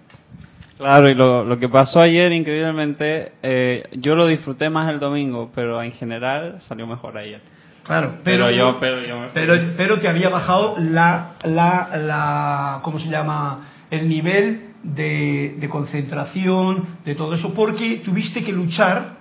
[0.77, 5.51] Claro, y lo, lo que pasó ayer, increíblemente, eh, yo lo disfruté más el domingo,
[5.55, 7.41] pero en general salió mejor ayer.
[7.85, 12.81] Claro, Pero, pero, yo, pero yo me pero, pero te había bajado la, la, la,
[12.83, 13.69] ¿cómo se llama?
[13.91, 19.19] El nivel de, de concentración, de todo eso, porque tuviste que luchar,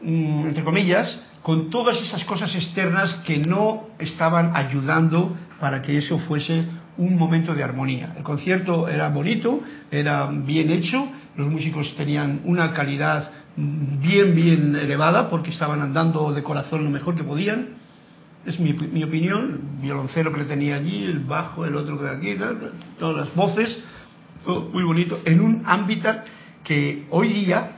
[0.00, 6.18] mm, entre comillas, con todas esas cosas externas que no estaban ayudando para que eso
[6.20, 6.64] fuese
[6.98, 8.14] un momento de armonía.
[8.16, 15.30] El concierto era bonito, era bien hecho, los músicos tenían una calidad bien, bien elevada
[15.30, 17.82] porque estaban andando de corazón lo mejor que podían
[18.44, 18.72] es mi,
[19.04, 22.36] opinión, el violoncelo que le tenía allí, el bajo, el otro que aquí,
[22.98, 23.78] todas las voces,
[24.44, 26.08] todo muy bonito, en un ámbito
[26.64, 27.76] que hoy día,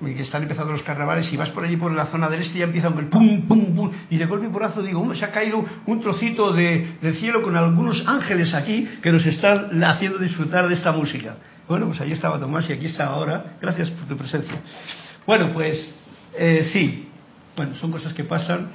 [0.00, 2.64] que están empezando los carnavales, si vas por allí por la zona del este ya
[2.64, 5.64] empieza el pum, pum, pum, y de golpe y porazo digo, "Hombre, se ha caído
[5.86, 10.92] un trocito de, cielo con algunos ángeles aquí que nos están haciendo disfrutar de esta
[10.92, 11.36] música.
[11.66, 14.60] Bueno, pues ahí estaba Tomás y aquí está ahora, gracias por tu presencia.
[15.26, 15.94] Bueno, pues
[16.38, 17.08] eh, sí,
[17.56, 18.68] bueno, son cosas que pasan.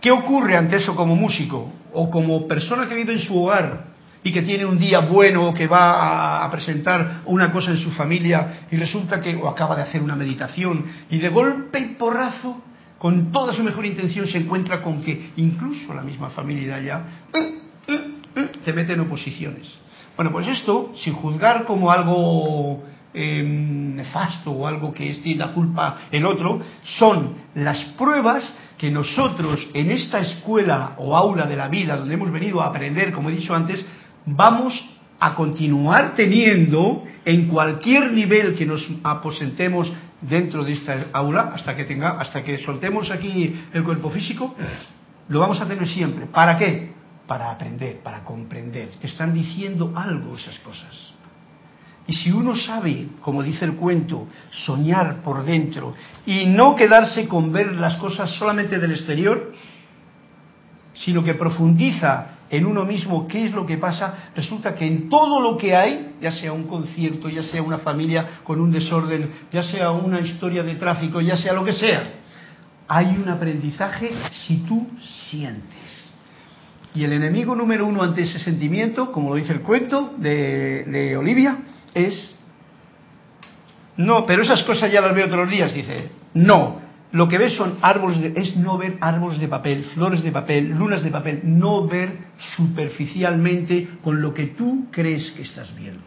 [0.00, 3.91] ¿Qué ocurre ante eso como músico o como persona que vive en su hogar
[4.24, 7.90] y que tiene un día bueno o que va a, presentar una cosa en su
[7.90, 12.62] familia y resulta que o acaba de hacer una meditación y de golpe y porrazo,
[12.98, 17.04] con toda su mejor intención, se encuentra con que incluso la misma familia de allá
[17.34, 17.58] eh,
[17.88, 19.74] eh, eh, te mete en oposiciones?
[20.16, 25.96] Bueno, pues esto, sin juzgar como algo eh, nefasto o algo que tiene la culpa
[26.10, 31.96] el otro, son las pruebas que nosotros en esta escuela o aula de la vida
[31.96, 33.84] donde hemos venido a aprender, como he dicho antes,
[34.26, 34.74] vamos
[35.18, 41.84] a continuar teniendo en cualquier nivel que nos aposentemos dentro de esta aula hasta que
[41.84, 44.54] tenga hasta que soltemos aquí el cuerpo físico
[45.28, 46.26] lo vamos a tener siempre.
[46.26, 46.92] ¿para qué?
[47.26, 48.90] para aprender, para comprender.
[49.00, 51.14] Te están diciendo algo esas cosas.
[52.06, 55.94] Y si uno sabe, como dice el cuento, soñar por dentro
[56.26, 59.52] y no quedarse con ver las cosas solamente del exterior,
[60.94, 65.40] sino que profundiza en uno mismo qué es lo que pasa, resulta que en todo
[65.40, 69.62] lo que hay, ya sea un concierto, ya sea una familia con un desorden, ya
[69.62, 72.12] sea una historia de tráfico, ya sea lo que sea,
[72.86, 74.86] hay un aprendizaje si tú
[75.30, 76.10] sientes.
[76.94, 81.56] Y el enemigo número uno ante ese sentimiento, como lo dice el cuento de, Olivia,
[81.94, 82.36] es,
[83.96, 86.81] no, pero esas cosas ya las veo todos los días, dice, no,
[87.12, 90.70] lo que ves son árboles, de, es no ver árboles de papel, flores de papel,
[90.70, 92.18] lunas de papel, no ver
[92.56, 96.02] superficialmente con lo que tú crees que estás viendo.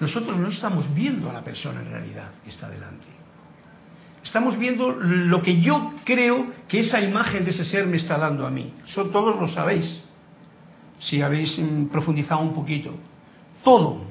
[0.00, 3.06] Nosotros no estamos viendo a la persona en realidad que está delante.
[4.22, 8.46] Estamos viendo lo que yo creo que esa imagen de ese ser me está dando
[8.46, 8.74] a mí.
[8.86, 10.02] Eso todos lo sabéis,
[10.98, 12.94] si habéis mm, profundizado un poquito.
[13.62, 14.04] Todo.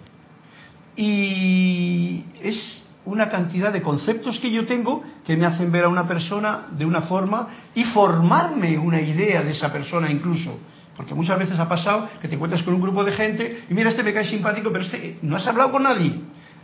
[0.96, 6.08] Y es una cantidad de conceptos que yo tengo que me hacen ver a una
[6.08, 10.60] persona de una forma y formarme una idea de esa persona incluso.
[10.96, 13.90] Porque muchas veces ha pasado que te encuentras con un grupo de gente y mira,
[13.90, 16.14] este me cae simpático, pero este no has hablado con nadie.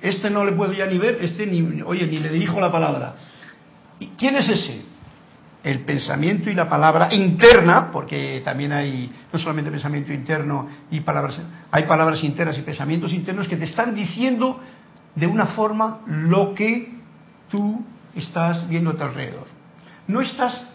[0.01, 3.15] Este no le puedo ya ni ver, este ni, oye, ni le dirijo la palabra.
[3.99, 4.81] ¿Y quién es ese?
[5.61, 11.37] El pensamiento y la palabra interna, porque también hay no solamente pensamiento interno y palabras,
[11.69, 14.57] hay palabras internas y pensamientos internos que te están diciendo
[15.19, 16.93] de una forma lo que
[17.49, 17.83] tú
[18.15, 19.47] estás viendo a tu alrededor.
[20.07, 20.67] No estás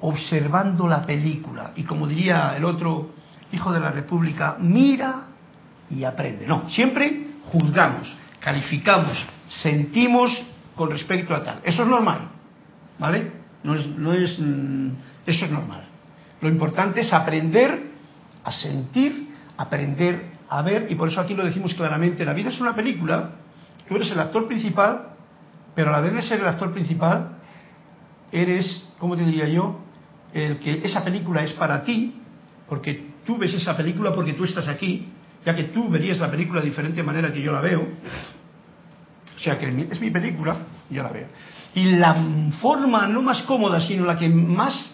[0.00, 3.10] observando la película y como diría el otro
[3.52, 5.22] hijo de la República, mira
[5.90, 6.46] y aprende.
[6.46, 10.30] No, siempre juzgamos, calificamos, sentimos
[10.74, 11.60] con respecto a tal.
[11.64, 12.28] Eso es normal,
[12.98, 13.32] ¿vale?
[13.62, 14.90] No es, no es, mm,
[15.26, 15.84] eso es normal.
[16.40, 17.90] Lo importante es aprender
[18.44, 22.60] a sentir, aprender a ver, y por eso aquí lo decimos claramente, la vida es
[22.60, 23.32] una película,
[23.88, 25.08] tú eres el actor principal,
[25.74, 27.38] pero a la vez de ser el actor principal,
[28.30, 29.80] eres, ¿cómo te diría yo?
[30.32, 32.20] El que esa película es para ti,
[32.68, 35.08] porque tú ves esa película porque tú estás aquí,
[35.44, 37.86] ya que tú verías la película de diferente manera que yo la veo.
[39.36, 40.56] O sea que es mi película,
[40.90, 41.28] yo la veo.
[41.74, 42.16] Y la
[42.60, 44.90] forma no más cómoda, sino la que más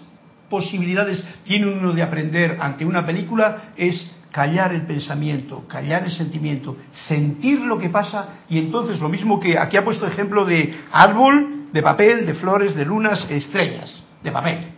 [0.50, 6.76] posibilidades tiene uno de aprender ante una película es callar el pensamiento, callar el sentimiento,
[7.06, 11.68] sentir lo que pasa y entonces lo mismo que aquí ha puesto ejemplo de árbol,
[11.72, 14.72] de papel, de flores, de lunas, estrellas, de papel.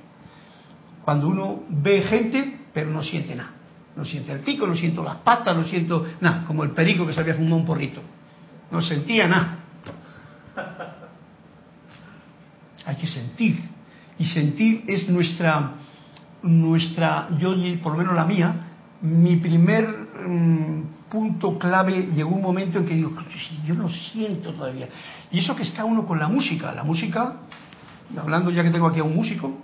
[1.03, 3.53] Cuando uno ve gente, pero no siente nada.
[3.97, 7.15] No siente el pico, no siento las patas, no siento nada, como el perico que
[7.15, 8.03] se había fumado un porrito.
[8.71, 9.59] No sentía nada.
[12.85, 13.59] Hay que sentir.
[14.19, 15.77] Y sentir es nuestra,
[16.43, 18.66] nuestra, yo por lo menos la mía,
[19.03, 19.87] mi primer
[20.27, 23.13] mm, punto clave llegó un momento en que digo,
[23.65, 24.89] yo no siento todavía.
[25.31, 26.73] Y eso que está uno con la música.
[26.73, 27.37] La música,
[28.17, 29.59] hablando ya que tengo aquí a un músico,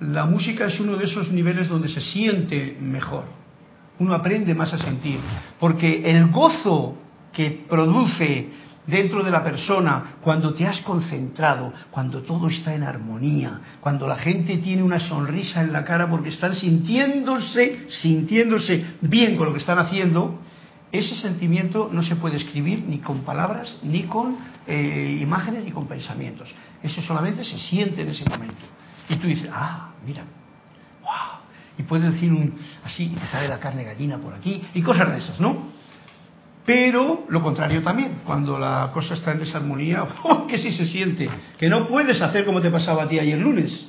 [0.00, 3.24] la música es uno de esos niveles donde se siente mejor.
[3.98, 5.18] Uno aprende más a sentir.
[5.58, 6.96] Porque el gozo
[7.32, 8.48] que produce
[8.86, 14.16] dentro de la persona cuando te has concentrado, cuando todo está en armonía, cuando la
[14.16, 19.60] gente tiene una sonrisa en la cara porque están sintiéndose, sintiéndose bien con lo que
[19.60, 20.40] están haciendo,
[20.92, 25.88] ese sentimiento no se puede escribir ni con palabras, ni con eh, imágenes, ni con
[25.88, 26.54] pensamientos.
[26.82, 28.62] Eso solamente se siente en ese momento.
[29.08, 30.22] Y tú dices, ah, mira,
[31.02, 31.40] wow.
[31.78, 35.10] Y puedes decir un, así, y te sale la carne gallina por aquí, y cosas
[35.10, 35.73] de esas, ¿no?
[36.64, 41.28] Pero lo contrario también, cuando la cosa está en desarmonía, ¡oh, que sí se siente,
[41.58, 43.86] que no puedes hacer como te pasaba a ti ayer lunes,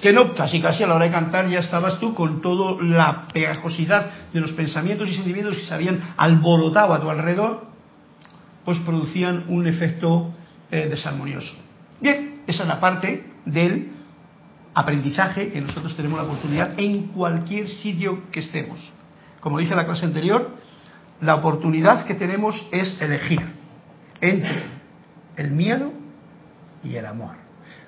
[0.00, 3.26] que no, casi casi a la hora de cantar ya estabas tú con toda la
[3.32, 7.66] pegajosidad de los pensamientos y sentimientos que se habían alborotado a tu alrededor,
[8.64, 10.34] pues producían un efecto
[10.70, 11.54] eh, desarmonioso.
[12.00, 13.90] Bien, esa es la parte del
[14.74, 18.78] aprendizaje que nosotros tenemos la oportunidad en cualquier sitio que estemos.
[19.40, 20.56] Como dice la clase anterior,
[21.20, 23.40] la oportunidad que tenemos es elegir
[24.20, 24.64] entre
[25.36, 25.92] el miedo
[26.84, 27.36] y el amor.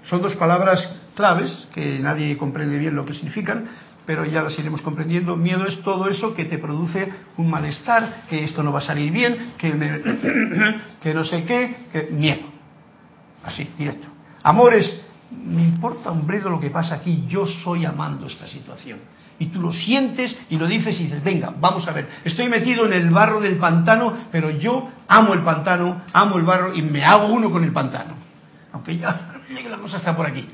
[0.05, 3.69] Son dos palabras claves que nadie comprende bien lo que significan,
[4.07, 5.37] pero ya las iremos comprendiendo.
[5.37, 9.13] Miedo es todo eso que te produce un malestar, que esto no va a salir
[9.13, 9.71] bien, que,
[11.03, 12.49] que no sé qué, que miedo.
[13.45, 14.09] Así, directo.
[14.43, 18.99] Amor es, me importa un bredo lo que pasa aquí, yo soy amando esta situación
[19.41, 22.85] y tú lo sientes y lo dices y dices, venga, vamos a ver, estoy metido
[22.85, 27.03] en el barro del pantano, pero yo amo el pantano, amo el barro y me
[27.03, 28.15] hago uno con el pantano.
[28.73, 29.33] Aunque ya
[29.71, 30.47] la cosa está por aquí.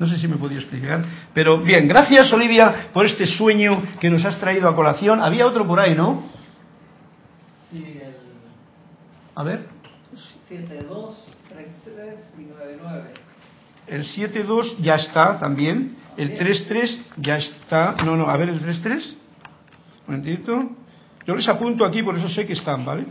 [0.00, 4.10] No sé si me he podido explicar, pero bien, gracias Olivia por este sueño que
[4.10, 5.22] nos has traído a colación.
[5.22, 6.24] Había otro por ahí, ¿no?
[7.70, 8.16] Sí, el...
[9.36, 9.68] A ver.
[10.48, 13.10] 72, 33 y 99.
[13.86, 15.96] El 7.2 ya está también.
[16.16, 17.94] El 3.3 ya está.
[18.04, 18.92] No, no, a ver el 3.3.
[18.92, 19.16] Un
[20.06, 20.70] momentito.
[21.26, 23.06] Yo les apunto aquí, por eso sé que están, ¿vale?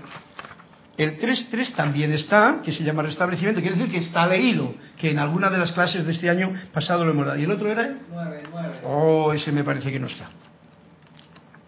[0.98, 5.20] El 3.3 también está, que se llama restablecimiento, quiere decir que está leído, que en
[5.20, 7.38] alguna de las clases de este año pasado lo hemos dado.
[7.38, 7.86] ¿Y el otro era?
[7.86, 8.74] el 9, 9.
[8.86, 10.30] Oh, ese me parece que no está.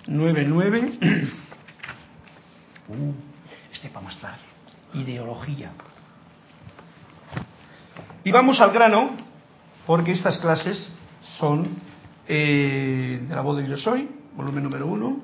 [0.08, 1.30] 9.9.
[2.90, 3.12] Uh,
[3.74, 4.38] este para más tarde.
[4.94, 5.72] Ideología.
[8.24, 9.12] Y vamos al grano,
[9.86, 10.88] porque estas clases
[11.38, 11.68] son
[12.28, 15.20] eh, de la voz de Yo Soy, volumen número uno,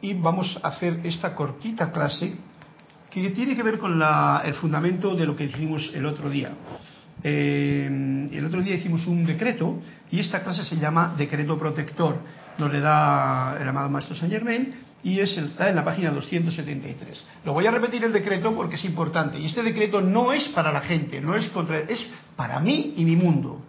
[0.00, 2.34] y vamos a hacer esta cortita clase
[3.10, 6.52] que tiene que ver con la, el fundamento de lo que hicimos el otro día.
[7.22, 9.78] Eh, el otro día hicimos un decreto
[10.10, 12.18] y esta clase se llama decreto protector.
[12.58, 17.24] Nos le da el amado maestro Saint Germain y es, está en la página 273.
[17.44, 19.38] Lo voy a repetir el decreto porque es importante.
[19.38, 22.04] Y este decreto no es para la gente, no es contra, es
[22.36, 23.62] para mí y mi mundo,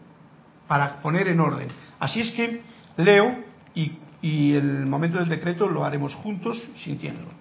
[0.70, 1.68] para poner en orden.
[2.00, 2.62] Así es que
[2.96, 3.44] leo
[3.74, 7.32] y, y el momento del decreto lo haremos juntos sintiéndolo.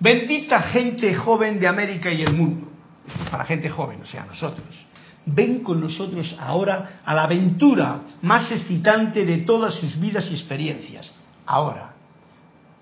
[0.00, 2.66] Bendita gente joven de América y el mundo.
[3.30, 4.66] Para gente joven, o sea, nosotros.
[5.24, 11.14] Ven con nosotros ahora a la aventura más excitante de todas sus vidas y experiencias.
[11.46, 11.94] Ahora,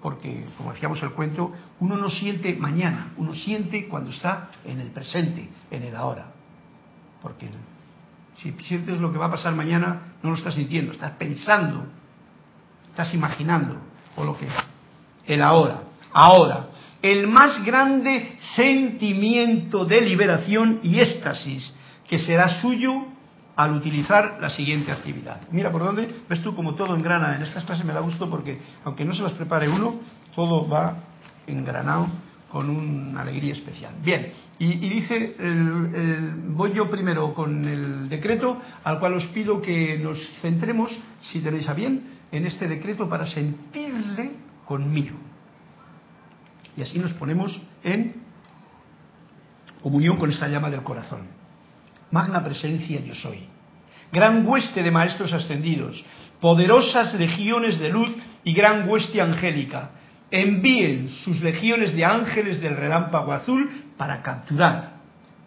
[0.00, 4.88] porque, como decíamos el cuento, uno no siente mañana, uno siente cuando está en el
[4.88, 6.32] presente, en el ahora.
[7.20, 7.50] Porque
[8.42, 11.86] si sientes lo que va a pasar mañana, no lo estás sintiendo, estás pensando,
[12.90, 13.76] estás imaginando,
[14.16, 14.48] o lo que
[15.26, 15.82] el ahora.
[16.12, 16.68] Ahora,
[17.00, 21.72] el más grande sentimiento de liberación y éxtasis
[22.08, 23.06] que será suyo
[23.54, 25.42] al utilizar la siguiente actividad.
[25.50, 27.36] Mira por dónde, ves tú como todo engrana.
[27.36, 30.00] En estas clases me da gusto porque, aunque no se las prepare uno,
[30.34, 30.96] todo va
[31.46, 32.08] engranado
[32.52, 33.94] con una alegría especial.
[34.04, 35.34] Bien, y, dice,
[36.48, 41.66] voy yo primero con el decreto, al cual os pido que nos centremos, si tenéis
[41.70, 44.32] a bien, en este decreto para sentirle
[44.66, 45.16] conmigo.
[46.76, 48.16] Y así nos ponemos en
[49.82, 51.22] comunión con esta llama del corazón.
[52.10, 53.48] Magna presencia yo soy.
[54.12, 56.04] Gran hueste de maestros ascendidos,
[56.38, 58.10] poderosas legiones de luz
[58.44, 60.01] y gran hueste angélica.
[60.32, 64.94] Envíen sus legiones de ángeles del relámpago azul para capturar,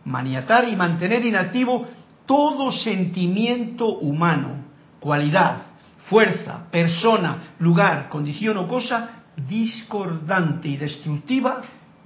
[0.05, 1.87] maniatar y mantener inactivo
[2.27, 4.63] todo sentimiento humano,
[4.99, 5.63] cualidad,
[6.07, 11.63] fuerza, persona, lugar, condición o cosa discordante y destructiva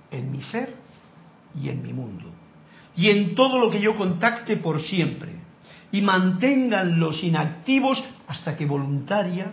[0.10, 0.74] en mi ser
[1.62, 2.32] y en mi mundo.
[2.96, 5.34] Y en todo lo que yo contacte por siempre.
[5.92, 9.52] Y manténganlos inactivos hasta que voluntaria,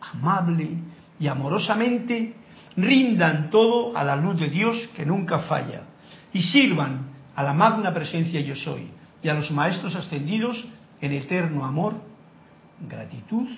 [0.00, 0.78] amable
[1.20, 2.34] y amorosamente
[2.76, 5.82] rindan todo a la luz de Dios que nunca falla.
[6.32, 8.90] Y sirvan a la magna presencia yo soy
[9.22, 10.64] y a los maestros ascendidos
[11.00, 11.94] en eterno amor,
[12.88, 13.48] gratitud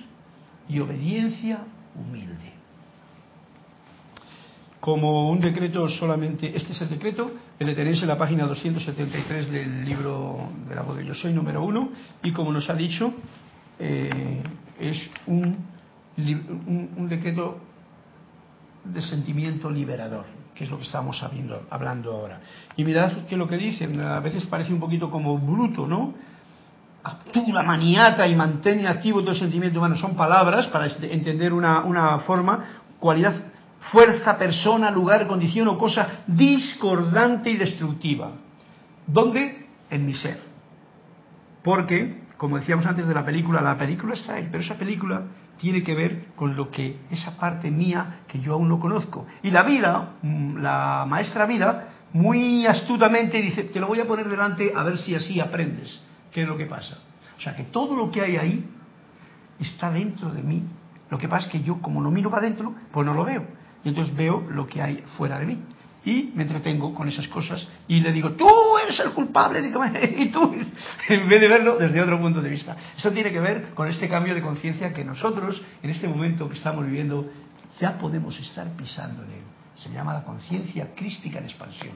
[0.68, 1.64] y obediencia
[1.94, 2.58] humilde
[4.80, 9.84] como un decreto solamente, este es el decreto, que le en la página 273 del
[9.84, 11.90] libro de la voz de Yo Soy número uno,
[12.22, 13.12] y como nos ha dicho,
[13.78, 14.42] eh,
[14.80, 15.56] es un,
[16.16, 17.58] un decreto
[18.84, 20.24] de sentimiento liberador,
[20.54, 22.40] que es lo que estamos habiendo- hablando ahora.
[22.76, 26.14] Y mirad que lo que dicen, a veces parece un poquito como bruto, ¿no?
[27.02, 29.96] Actúa, maniata y mantén activo todo el sentimiento humano.
[29.96, 33.34] Son palabras para entender una, una forma, cualidad,
[33.92, 38.32] fuerza, persona, lugar, condición o cosa discordante y destructiva.
[39.06, 39.66] ¿Dónde?
[39.88, 40.38] En mi ser.
[41.62, 45.22] Porque, como decíamos antes de la película, la película está ahí, pero esa película
[45.58, 49.26] tiene que ver con lo que, esa parte mía que yo aún no conozco.
[49.42, 54.28] Y la vida, mm, la maestra vida, muy astutamente dice, te lo voy a poner
[54.28, 56.00] delante a ver si así aprendes
[56.32, 56.98] qué es lo que pasa.
[57.36, 58.64] O sea que todo lo que hay ahí
[59.60, 60.62] está dentro de mí.
[61.10, 63.44] Lo que pasa es que yo, como no miro para adentro, pues no lo veo.
[63.84, 65.58] Y entonces veo lo que hay fuera de mí.
[66.04, 68.48] Y me entretengo con esas cosas y le digo, tú
[68.82, 69.60] eres el culpable.
[70.16, 70.54] Y tú,
[71.08, 72.76] en vez de verlo desde otro punto de vista.
[72.96, 76.54] Eso tiene que ver con este cambio de conciencia que nosotros, en este momento que
[76.54, 77.28] estamos viviendo,
[77.80, 79.42] ya podemos estar pisando en él.
[79.74, 81.94] Se llama la conciencia crística en expansión.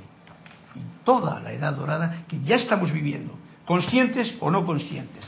[0.75, 3.35] Y toda la edad dorada que ya estamos viviendo,
[3.65, 5.25] conscientes o no conscientes.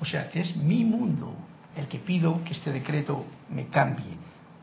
[0.00, 1.34] O sea, que es mi mundo
[1.76, 4.16] el que pido que este decreto me cambie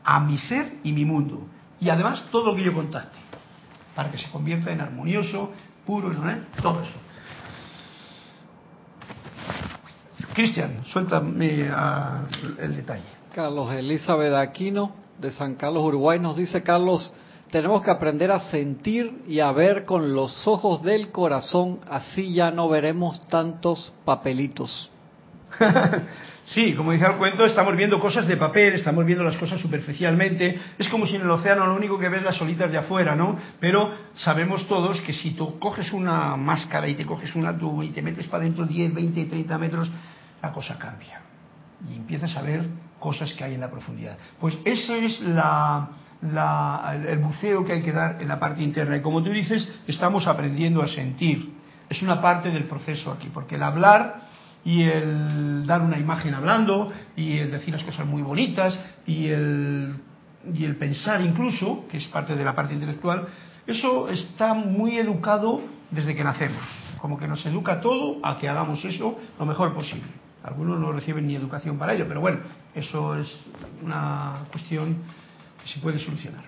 [0.04, 1.46] a mi ser y mi mundo.
[1.80, 3.18] Y además todo lo que yo contacte,
[3.94, 5.52] para que se convierta en armonioso,
[5.86, 6.10] puro.
[6.12, 6.42] ¿Eh?
[6.60, 6.92] todo eso.
[10.34, 12.22] Cristian, suéltame ah,
[12.58, 13.04] el detalle.
[13.32, 17.12] Carlos Elizabeth Aquino de San Carlos, Uruguay, nos dice, Carlos,
[17.50, 22.50] tenemos que aprender a sentir y a ver con los ojos del corazón, así ya
[22.50, 24.90] no veremos tantos papelitos.
[26.46, 30.58] Sí, como dice el cuento, estamos viendo cosas de papel, estamos viendo las cosas superficialmente.
[30.78, 33.36] Es como si en el océano lo único que ves las solitas de afuera, ¿no?
[33.60, 37.88] Pero sabemos todos que si tú coges una máscara y te coges una tubo y
[37.88, 39.90] te metes para adentro 10, 20, 30 metros,
[40.42, 41.22] la cosa cambia.
[41.90, 42.66] Y empiezas a ver
[43.00, 44.18] cosas que hay en la profundidad.
[44.38, 45.88] Pues ese es la,
[47.08, 48.96] el buceo que hay que dar en la parte interna.
[48.96, 51.54] Y como tú dices, estamos aprendiendo a sentir.
[51.88, 54.33] Es una parte del proceso aquí, porque el hablar
[54.64, 59.94] y el dar una imagen hablando y el decir las cosas muy bonitas y el,
[60.52, 63.26] y el pensar incluso, que es parte de la parte intelectual,
[63.66, 66.62] eso está muy educado desde que nacemos.
[67.00, 70.08] Como que nos educa todo a que hagamos eso lo mejor posible.
[70.42, 72.40] Algunos no reciben ni educación para ello, pero bueno,
[72.74, 73.28] eso es
[73.82, 74.98] una cuestión
[75.62, 76.44] que se puede solucionar.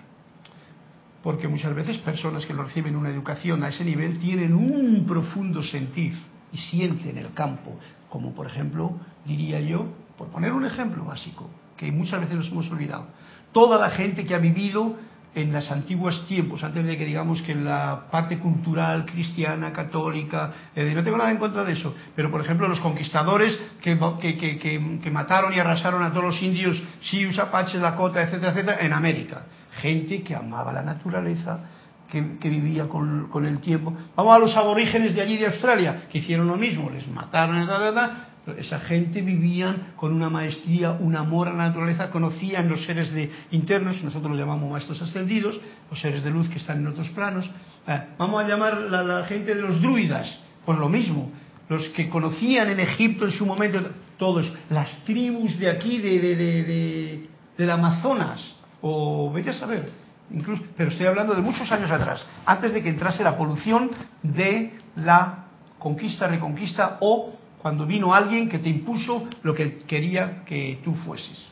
[1.23, 5.63] Porque muchas veces personas que no reciben una educación a ese nivel tienen un profundo
[5.63, 6.13] sentir
[6.53, 7.77] y sienten el campo,
[8.09, 9.87] como por ejemplo, diría yo,
[10.17, 13.07] por poner un ejemplo básico, que muchas veces nos hemos olvidado,
[13.51, 14.95] toda la gente que ha vivido
[15.35, 20.51] en los antiguos tiempos, antes de que digamos que en la parte cultural cristiana, católica,
[20.75, 24.35] eh, no tengo nada en contra de eso, pero por ejemplo los conquistadores que, que,
[24.37, 28.93] que, que- mataron y arrasaron a todos los indios, Sioux, Apaches, Lakota, etcétera, etcétera, en
[28.93, 29.43] América.
[29.73, 31.59] Gente que amaba la naturaleza,
[32.07, 33.93] que, vivía con, el tiempo.
[34.15, 37.79] Vamos a los aborígenes de allí de Australia, que hicieron lo mismo, les mataron, ta,
[37.79, 42.85] ta, ta, Esa gente vivían con una maestría, un amor a la naturaleza, conocían los
[42.85, 46.87] seres de internos, nosotros los llamamos maestros ascendidos, los seres de luz que están en
[46.87, 47.49] otros planos.
[47.87, 51.31] Eh, vamos a llamar la, la gente de los druidas, pues lo mismo,
[51.69, 53.81] los que conocían en Egipto en su momento,
[54.17, 60.06] todos, las tribus de aquí, de, de, de, de, del Amazonas, o vete a saber,
[60.31, 63.91] incluso, pero estoy hablando de muchos años atrás, antes de que entrase la polución
[64.23, 65.45] de la
[65.79, 71.47] conquista, reconquista o cuando vino alguien que te impuso lo que quería que tú fueses.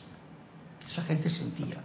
[0.88, 1.76] Esa gente sentía.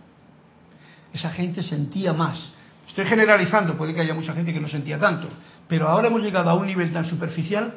[1.13, 2.53] Esa gente sentía más.
[2.87, 5.27] Estoy generalizando, puede que haya mucha gente que no sentía tanto,
[5.67, 7.75] pero ahora hemos llegado a un nivel tan superficial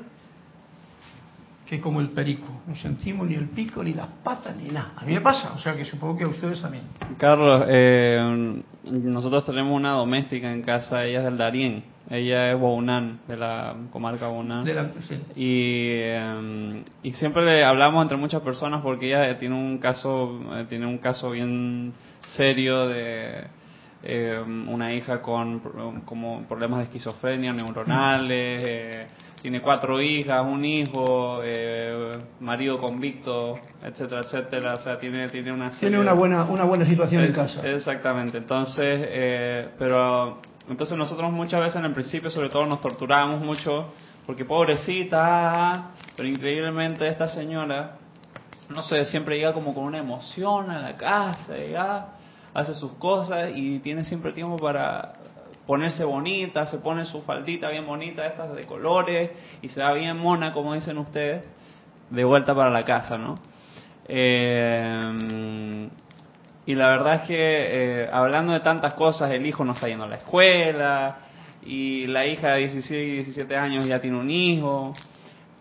[1.67, 2.63] que como el perico.
[2.67, 4.93] No sentimos ni el pico, ni las patas, ni nada.
[4.97, 6.85] A mí me pasa, o sea que supongo que a ustedes también.
[7.19, 13.21] Carlos, eh, nosotros tenemos una doméstica en casa, ella es del Darién, ella es Bounán,
[13.29, 14.65] de la comarca Bounán.
[14.65, 15.15] De la- sí.
[15.37, 20.67] Y, eh, y siempre le hablamos entre muchas personas porque ella tiene un caso, eh,
[20.69, 21.93] tiene un caso bien
[22.37, 23.45] serio de
[24.07, 25.61] eh, una hija con
[26.05, 29.07] como problemas de esquizofrenia neuronales, eh,
[29.45, 34.73] tiene cuatro hijas, un hijo, eh, marido convicto, etcétera, etcétera.
[34.73, 37.61] O sea, tiene tiene una Tiene serie una de- buena, una buena situación en casa.
[37.69, 38.39] Exactamente.
[38.39, 43.93] Entonces, eh, pero entonces nosotros muchas veces en el principio, sobre todo, nos torturábamos mucho
[44.25, 47.99] porque pobrecita, pero increíblemente esta señora,
[48.71, 52.15] no sé, siempre llega como con una emoción a la casa, llega,
[52.55, 55.13] hace sus cosas y tiene siempre tiempo para
[55.67, 59.31] ponerse bonita, se pone su faldita bien bonita, estas de colores,
[59.63, 61.47] y se va bien mona, como dicen ustedes,
[62.11, 63.39] de vuelta para la casa, ¿no?
[64.07, 65.89] Eh,
[66.67, 70.05] y la verdad es que eh, hablando de tantas cosas, el hijo no está yendo
[70.05, 71.19] a la escuela
[71.63, 74.95] y la hija de 16 y 17 años ya tiene un hijo.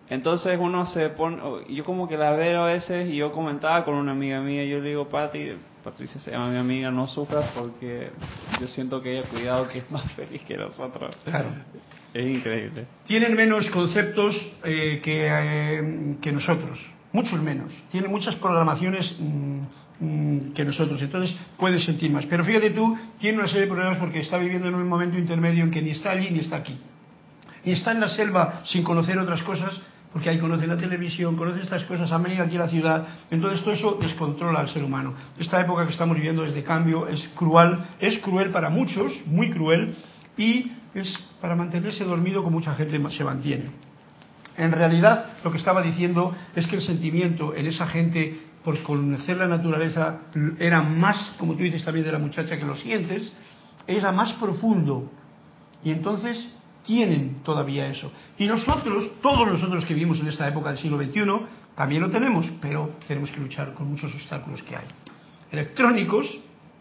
[0.10, 1.38] Entonces uno se pone,
[1.70, 4.80] yo como que la veo a veces y yo comentaba con una amiga mía, yo
[4.80, 8.12] le digo, Pati, Patricia se llama mi amiga, no sufras porque
[8.60, 11.16] yo siento que ella cuidado que es más feliz que nosotros.
[11.26, 11.50] Claro.
[12.14, 12.86] Es increíble.
[13.06, 16.80] Tienen menos conceptos eh, que, eh, que nosotros,
[17.12, 17.74] muchos menos.
[17.92, 19.60] Tienen muchas programaciones mm,
[20.00, 22.26] mm, que nosotros, entonces pueden sentir más.
[22.28, 25.64] Pero fíjate tú, tiene una serie de problemas porque está viviendo en un momento intermedio
[25.64, 26.78] en que ni está allí ni está aquí.
[27.66, 29.74] Ni está en la selva sin conocer otras cosas,
[30.14, 33.62] porque ahí conoce la televisión, conoce estas cosas, han venido aquí a la ciudad, entonces
[33.62, 35.16] todo eso descontrola al ser humano.
[35.40, 39.50] Esta época que estamos viviendo es de cambio, es cruel, es cruel para muchos, muy
[39.50, 39.96] cruel,
[40.38, 43.72] y es para mantenerse dormido como mucha gente se mantiene.
[44.56, 49.38] En realidad, lo que estaba diciendo es que el sentimiento en esa gente por conocer
[49.38, 50.20] la naturaleza
[50.60, 53.34] era más, como tú dices también de la muchacha que lo sientes,
[53.88, 55.12] era más profundo.
[55.84, 56.48] Y entonces
[56.84, 58.12] tienen todavía eso.
[58.38, 61.24] Y nosotros, todos nosotros que vivimos en esta época del siglo XXI,
[61.76, 64.86] también lo tenemos, pero tenemos que luchar con muchos obstáculos que hay.
[65.52, 66.40] Electrónicos,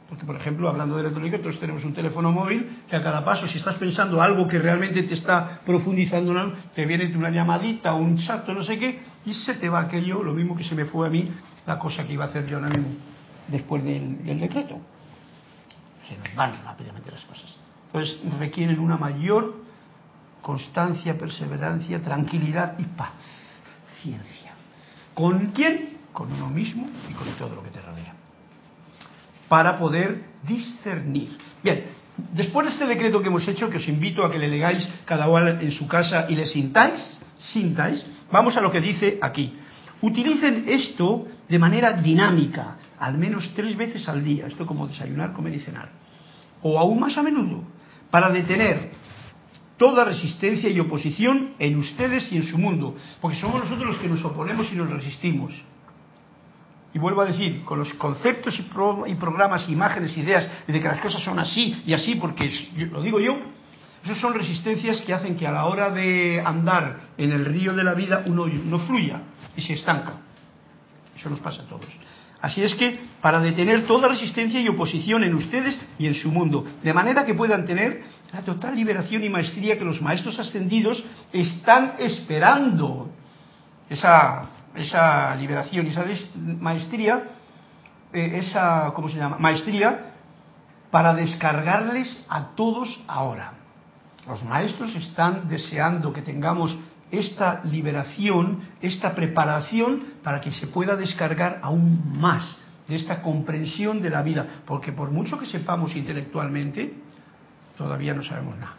[0.09, 3.47] porque por ejemplo, hablando de electrónica, todos tenemos un teléfono móvil que a cada paso,
[3.47, 8.47] si estás pensando algo que realmente te está profundizando, te viene una llamadita, un chat,
[8.49, 11.07] o no sé qué, y se te va aquello, lo mismo que se me fue
[11.07, 11.31] a mí
[11.67, 12.89] la cosa que iba a hacer yo ahora mismo,
[13.49, 14.79] después del, del decreto.
[16.09, 17.57] Se nos van rápidamente las cosas.
[17.87, 19.62] Entonces requieren una mayor
[20.43, 23.13] constancia, perseverancia, tranquilidad y paz,
[24.03, 24.53] ciencia.
[25.15, 25.99] ¿Con quién?
[26.13, 28.15] Con uno mismo y con todo lo que te rodea.
[29.49, 31.39] Para poder discernir.
[31.63, 31.85] Bien,
[32.33, 35.29] después de este decreto que hemos hecho, que os invito a que le legáis cada
[35.29, 39.55] uno en su casa y le sintáis, sintáis, vamos a lo que dice aquí.
[40.01, 45.55] Utilicen esto de manera dinámica, al menos tres veces al día, esto como desayunar, comer
[45.55, 45.91] y cenar,
[46.63, 47.63] o aún más a menudo,
[48.11, 48.91] para detener
[49.83, 54.07] toda resistencia y oposición en ustedes y en su mundo, porque somos nosotros los que
[54.07, 55.53] nos oponemos y nos resistimos.
[56.95, 60.87] Y vuelvo a decir, con los conceptos y, pro, y programas, imágenes, ideas de que
[60.87, 62.49] las cosas son así y así, porque
[62.93, 63.37] lo digo yo,
[64.05, 67.83] esas son resistencias que hacen que a la hora de andar en el río de
[67.83, 69.21] la vida uno no fluya
[69.57, 70.13] y se estanca.
[71.19, 71.89] Eso nos pasa a todos.
[72.43, 76.67] Así es que para detener toda resistencia y oposición en ustedes y en su mundo,
[76.83, 81.93] de manera que puedan tener la total liberación y maestría que los maestros ascendidos están
[82.01, 83.11] esperando.
[83.89, 86.05] Esa, esa liberación y esa
[86.59, 87.23] maestría,
[88.13, 89.37] eh, esa, ¿cómo se llama?
[89.39, 90.13] Maestría
[90.91, 93.53] para descargarles a todos ahora.
[94.27, 96.77] Los maestros están deseando que tengamos
[97.13, 102.57] esta liberación, esta preparación para que se pueda descargar aún más
[102.89, 106.95] de esta comprensión de la vida, porque por mucho que sepamos intelectualmente,
[107.77, 108.77] todavía no sabemos nada.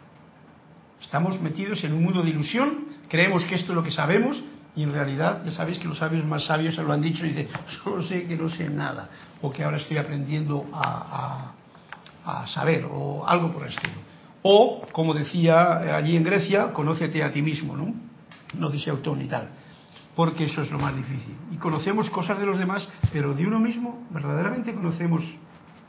[1.00, 4.42] Estamos metidos en un mundo de ilusión, creemos que esto es lo que sabemos
[4.76, 7.28] Y en realidad, ya sabéis que los sabios más sabios se lo han dicho y
[7.28, 7.48] dicen,
[7.84, 9.08] solo sé que no sé nada,
[9.40, 11.54] o que ahora estoy aprendiendo a,
[12.24, 13.94] a, a saber, o algo por el estilo.
[14.42, 17.94] O, como decía allí en Grecia, conócete a ti mismo, ¿no?
[18.58, 19.48] No dice autón y tal.
[20.14, 21.34] Porque eso es lo más difícil.
[21.52, 25.24] Y conocemos cosas de los demás, pero de uno mismo, verdaderamente conocemos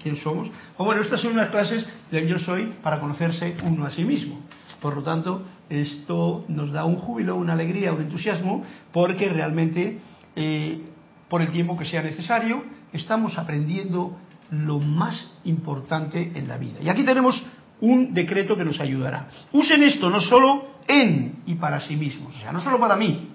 [0.02, 0.50] quién somos.
[0.78, 4.40] O bueno, estas son unas clases del yo soy para conocerse uno a sí mismo.
[4.82, 10.00] Por lo tanto, esto nos da un júbilo, una alegría, un entusiasmo, porque realmente,
[10.36, 10.82] eh,
[11.30, 12.64] por el tiempo que sea necesario,
[12.94, 14.18] estamos aprendiendo
[14.52, 16.80] lo más importante en la vida.
[16.82, 17.44] Y aquí tenemos
[17.86, 19.28] un decreto que nos ayudará.
[19.52, 23.30] Usen esto no solo en y para sí mismos, o sea, no solo para mí,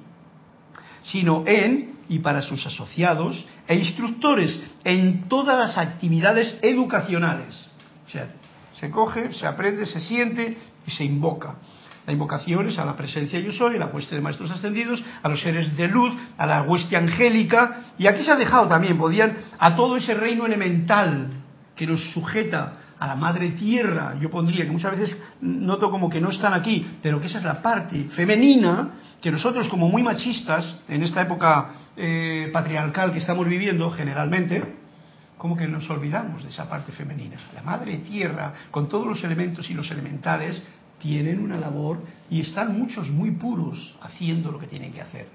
[1.04, 7.54] sino en y para sus asociados e instructores en todas las actividades educacionales.
[8.08, 8.28] O sea,
[8.78, 11.56] se coge, se aprende, se siente y se invoca.
[12.06, 15.28] La invocación es a la presencia yo soy, a la hueste de maestros ascendidos, a
[15.28, 19.36] los seres de luz, a la hueste angélica, y aquí se ha dejado también, podían,
[19.58, 21.28] a todo ese reino elemental
[21.76, 26.20] que nos sujeta a la madre tierra, yo pondría, que muchas veces noto como que
[26.20, 28.90] no están aquí, pero que esa es la parte femenina,
[29.22, 34.76] que nosotros como muy machistas, en esta época eh, patriarcal que estamos viviendo generalmente,
[35.38, 37.38] como que nos olvidamos de esa parte femenina.
[37.54, 40.62] La madre tierra, con todos los elementos y los elementales,
[40.98, 45.26] tienen una labor y están muchos muy puros haciendo lo que tienen que hacer,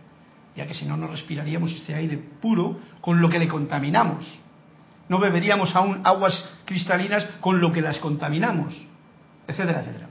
[0.55, 4.44] ya que si no, no respiraríamos este aire puro con lo que le contaminamos.
[5.07, 8.75] No beberíamos aún aguas cristalinas con lo que las contaminamos,
[9.47, 10.07] etcétera, etcétera.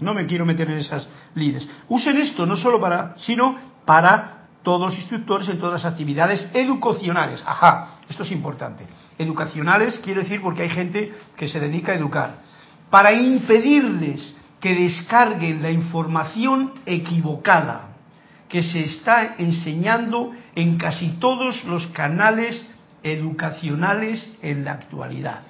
[0.00, 1.68] No me quiero meter en esas lides.
[1.88, 7.42] Usen esto no solo para, sino para todos los instructores en todas las actividades educacionales.
[7.46, 8.86] Ajá, esto es importante.
[9.18, 12.36] Educacionales quiere decir porque hay gente que se dedica a educar.
[12.90, 17.92] Para impedirles que descarguen la información equivocada
[18.52, 22.66] que se está enseñando en casi todos los canales
[23.02, 25.42] educacionales en la actualidad.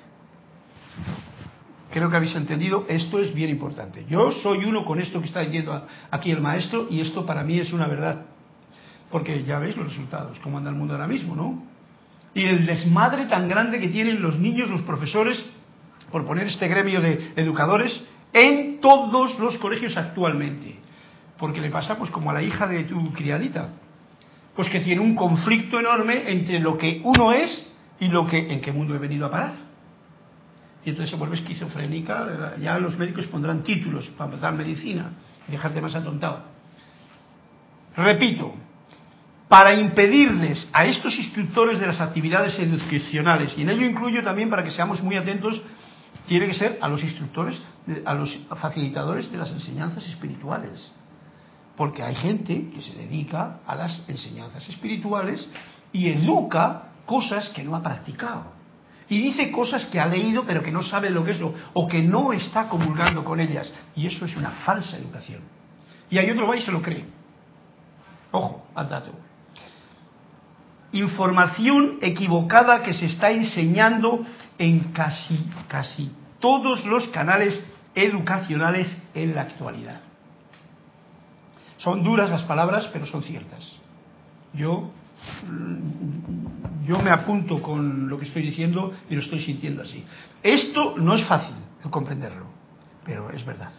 [1.90, 4.06] Creo que habéis entendido, esto es bien importante.
[4.08, 7.58] Yo soy uno con esto que está diciendo aquí el maestro y esto para mí
[7.58, 8.24] es una verdad.
[9.10, 11.62] Porque ya veis los resultados, cómo anda el mundo ahora mismo, ¿no?
[12.34, 15.44] Y el desmadre tan grande que tienen los niños, los profesores,
[16.10, 20.76] por poner este gremio de educadores, en todos los colegios actualmente.
[21.36, 23.68] Porque le pasa pues como a la hija de tu criadita,
[24.54, 27.66] pues que tiene un conflicto enorme entre lo que uno es
[28.00, 29.54] y lo que en qué mundo he venido a parar.
[30.84, 35.12] Y entonces se vuelve esquizofrénica, ya los médicos pondrán títulos para empezar medicina
[35.48, 36.42] y dejarte más atontado.
[37.96, 38.54] Repito,
[39.48, 44.64] para impedirles a estos instructores de las actividades educacionales, y en ello incluyo también para
[44.64, 45.62] que seamos muy atentos,
[46.26, 47.60] tiene que ser a los instructores,
[48.04, 50.92] a los facilitadores de las enseñanzas espirituales.
[51.76, 55.48] Porque hay gente que se dedica a las enseñanzas espirituales
[55.92, 58.52] y educa cosas que no ha practicado.
[59.08, 61.40] Y dice cosas que ha leído pero que no sabe lo que es
[61.72, 63.72] o que no está comulgando con ellas.
[63.96, 65.40] Y eso es una falsa educación.
[66.10, 67.04] Y hay otro va y se lo cree.
[68.30, 69.12] Ojo al dato
[70.92, 74.24] información equivocada que se está enseñando
[74.58, 77.62] en casi, casi todos los canales
[77.94, 80.00] educacionales en la actualidad.
[81.82, 83.72] Son duras las palabras, pero son ciertas.
[84.54, 84.90] Yo,
[86.86, 90.04] yo me apunto con lo que estoy diciendo y lo estoy sintiendo así.
[90.44, 92.46] Esto no es fácil de comprenderlo,
[93.04, 93.72] pero es verdad.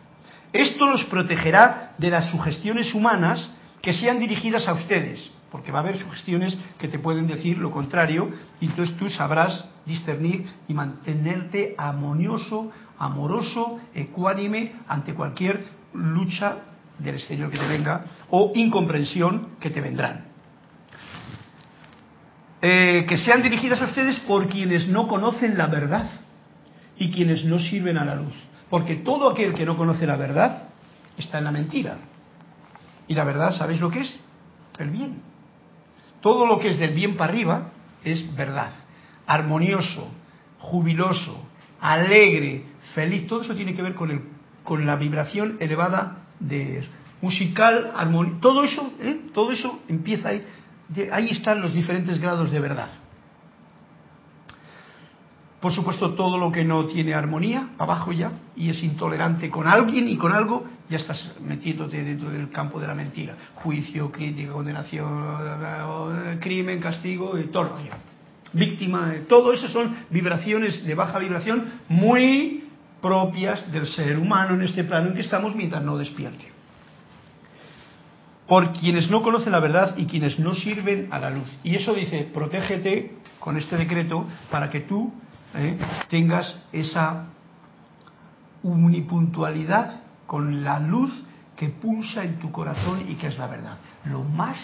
[0.51, 3.49] Esto los protegerá de las sugestiones humanas
[3.81, 7.71] que sean dirigidas a ustedes, porque va a haber sugestiones que te pueden decir lo
[7.71, 16.57] contrario, y entonces tú sabrás discernir y mantenerte armonioso, amoroso, ecuánime ante cualquier lucha
[16.99, 20.25] del exterior que te venga o incomprensión que te vendrán.
[22.61, 26.09] Eh, que sean dirigidas a ustedes por quienes no conocen la verdad
[26.97, 28.33] y quienes no sirven a la luz.
[28.69, 30.69] Porque todo aquel que no conoce la verdad
[31.17, 31.97] está en la mentira.
[33.07, 34.19] Y la verdad, ¿sabéis lo que es?
[34.79, 35.21] El bien.
[36.21, 37.71] Todo lo que es del bien para arriba
[38.03, 38.71] es verdad.
[39.27, 40.09] Armonioso,
[40.59, 41.45] jubiloso,
[41.81, 42.63] alegre,
[42.95, 44.21] feliz, todo eso tiene que ver con, el,
[44.63, 46.83] con la vibración elevada de
[47.21, 49.21] musical, armonía, todo eso, ¿eh?
[49.33, 50.43] todo eso empieza ahí.
[51.11, 52.89] ahí están los diferentes grados de verdad.
[55.63, 60.09] Por supuesto, todo lo que no tiene armonía, abajo ya, y es intolerante con alguien
[60.09, 63.37] y con algo, ya estás metiéndote dentro del campo de la mentira.
[63.55, 65.07] Juicio, crítica, condenación,
[66.41, 67.77] crimen, castigo y todo.
[68.51, 72.62] Víctima, todo eso son vibraciones de baja vibración muy
[73.03, 76.51] propias del ser humano en este plano en que estamos mientras no despierte.
[78.47, 81.47] por quienes no conocen la verdad y quienes no sirven a la luz.
[81.63, 85.13] Y eso dice, protégete con este decreto para que tú
[85.55, 85.77] eh,
[86.09, 87.27] tengas esa
[88.61, 91.11] unipuntualidad con la luz
[91.55, 93.77] que pulsa en tu corazón y que es la verdad.
[94.05, 94.57] Lo más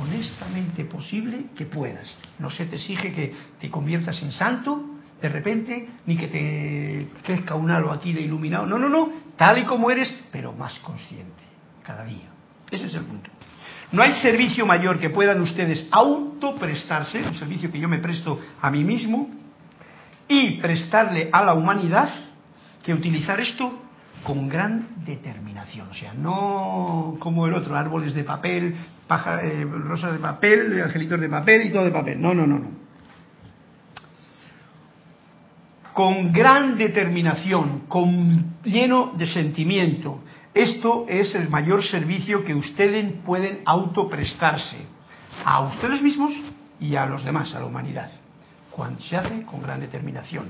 [0.00, 2.16] honestamente posible que puedas.
[2.38, 7.54] No se te exige que te conviertas en santo de repente, ni que te crezca
[7.54, 8.66] un halo aquí de iluminado.
[8.66, 9.10] No, no, no.
[9.36, 11.42] Tal y como eres, pero más consciente
[11.84, 12.28] cada día.
[12.70, 13.30] Ese es el punto.
[13.90, 18.70] No hay servicio mayor que puedan ustedes autoprestarse, un servicio que yo me presto a
[18.70, 19.30] mí mismo,
[20.28, 22.10] y prestarle a la humanidad
[22.82, 23.82] que utilizar esto
[24.22, 25.88] con gran determinación.
[25.88, 31.18] O sea, no como el otro, árboles de papel, paja, eh, rosas de papel, angelitos
[31.18, 32.20] de papel y todo de papel.
[32.20, 32.77] No, no, no, no.
[35.98, 40.20] Con gran determinación, con lleno de sentimiento.
[40.54, 44.76] Esto es el mayor servicio que ustedes pueden autoprestarse
[45.44, 46.32] a ustedes mismos
[46.78, 48.12] y a los demás, a la humanidad.
[48.70, 50.46] Cuando se hace con gran determinación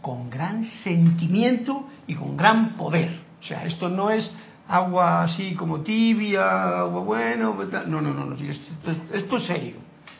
[0.00, 3.20] con gran sentimiento y con gran poder.
[3.40, 4.28] O sea, esto no es
[4.66, 9.76] agua así como tibia, agua bueno, pues no, no, no, no esto, es serio.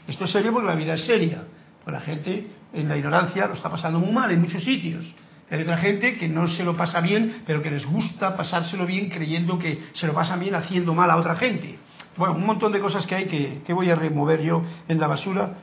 [0.06, 1.42] Esto es serio porque la vida es seria.
[1.84, 5.04] Pues la gente en la ignorancia lo está pasando muy mal en muchos sitios.
[5.50, 9.08] Hay otra gente que no se lo pasa bien, pero que les gusta pasárselo bien
[9.08, 11.78] creyendo que se lo pasan bien haciendo mal a otra gente.
[12.16, 15.06] Bueno, un montón de cosas que hay que, que voy a remover yo en la
[15.06, 15.54] basura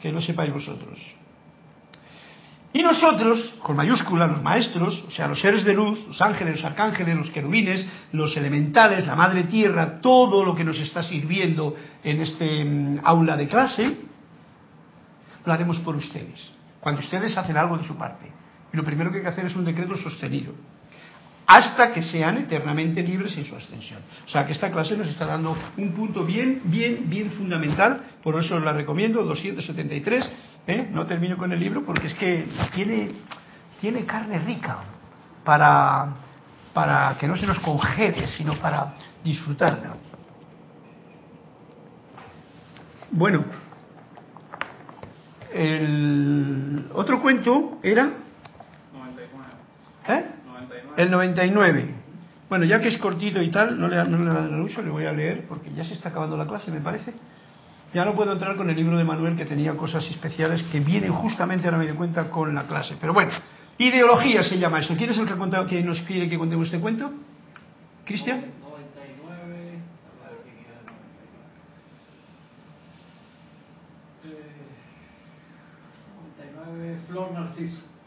[0.00, 0.98] que no sepáis vosotros.
[2.72, 6.64] Y nosotros, con mayúscula, los maestros, o sea, los seres de luz, los ángeles, los
[6.64, 11.74] arcángeles, los querubines, los elementales, la madre tierra, todo lo que nos está sirviendo
[12.04, 13.96] en este mm, aula de clase,
[15.44, 18.30] lo haremos por ustedes, cuando ustedes hacen algo de su parte.
[18.72, 20.54] Y lo primero que hay que hacer es un decreto sostenido
[21.48, 24.00] hasta que sean eternamente libres en su ascensión.
[24.26, 28.38] O sea que esta clase nos está dando un punto bien, bien, bien fundamental, por
[28.38, 30.30] eso os la recomiendo, 273.
[30.66, 30.88] ¿eh?
[30.92, 33.12] No termino con el libro porque es que tiene,
[33.80, 34.80] tiene carne rica
[35.42, 36.16] para,
[36.74, 38.92] para que no se nos congele, sino para
[39.24, 39.96] disfrutarla.
[43.10, 43.46] Bueno,
[45.52, 48.10] el otro cuento era...
[50.08, 50.24] ¿Eh?
[50.96, 51.94] El 99.
[52.48, 54.90] Bueno, ya que es cortito y tal, no le, no le dan el uso, le
[54.90, 57.12] voy a leer porque ya se está acabando la clase, me parece.
[57.92, 61.12] Ya no puedo entrar con el libro de Manuel que tenía cosas especiales que vienen
[61.12, 62.96] justamente, ahora me doy cuenta, con la clase.
[63.00, 63.32] Pero bueno,
[63.78, 64.94] ideología se llama eso.
[64.96, 67.10] ¿Quién es el que, ha contado, que nos quiere que contemos este cuento?
[68.04, 68.44] ¿Cristian?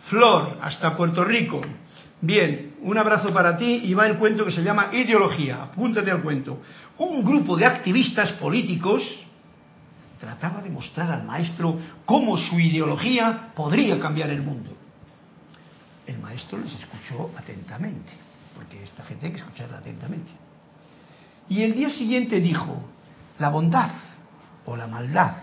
[0.10, 1.62] Flor hasta Puerto Rico.
[2.22, 5.64] Bien, un abrazo para ti y va el cuento que se llama Ideología.
[5.64, 6.62] Apúntate al cuento.
[6.98, 9.04] Un grupo de activistas políticos
[10.20, 14.72] trataba de mostrar al maestro cómo su ideología podría cambiar el mundo.
[16.06, 18.12] El maestro les escuchó atentamente,
[18.56, 20.32] porque esta gente hay que escucharla atentamente.
[21.50, 22.84] Y el día siguiente dijo,
[23.40, 23.92] la bondad
[24.66, 25.38] o la maldad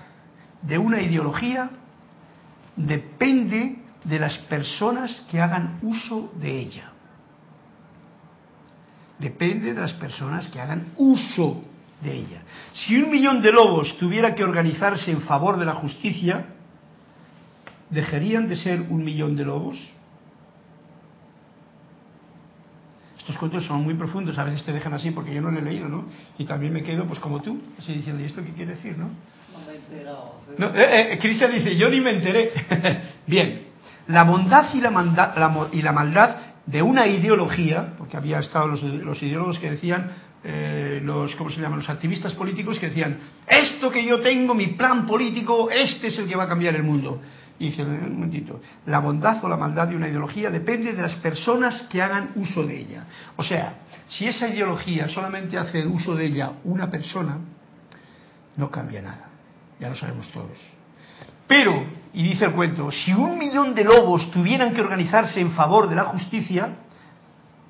[0.63, 1.71] de una ideología
[2.77, 6.92] depende de las personas que hagan uso de ella.
[9.18, 11.62] Depende de las personas que hagan uso
[12.01, 12.42] de ella.
[12.72, 16.46] Si un millón de lobos tuviera que organizarse en favor de la justicia,
[17.90, 19.76] ¿dejarían de ser un millón de lobos?
[23.18, 25.62] Estos cuentos son muy profundos, a veces te dejan así porque yo no lo he
[25.62, 26.05] leído, ¿no?
[26.38, 29.09] Y también me quedo, pues como tú, así diciendo, ¿y esto qué quiere decir, no?
[29.09, 30.34] No me he enterado.
[30.74, 32.53] eh, eh, Cristian dice, yo ni me enteré.
[33.26, 33.68] Bien,
[34.09, 36.37] la bondad y la, y la, maldad
[36.67, 40.11] de una ideología, porque había estado los, ideólogos que decían,
[40.43, 41.79] eh, los, ¿cómo se llaman?
[41.79, 46.29] Los activistas políticos que decían, esto que yo tengo, mi plan político, este es el
[46.29, 47.21] que va a cambiar el mundo.
[47.59, 51.17] Y dice, un momentito, la bondad o la maldad de una ideología depende de las
[51.17, 53.05] personas que hagan uso de ella.
[53.37, 57.39] O sea, si esa ideología solamente hace uso de ella una persona,
[58.57, 59.29] no cambia nada.
[59.81, 60.59] Ya lo sabemos todos.
[61.49, 65.89] Pero, y dice el cuento, si un millón de lobos tuvieran que organizarse en favor
[65.89, 66.77] de la justicia,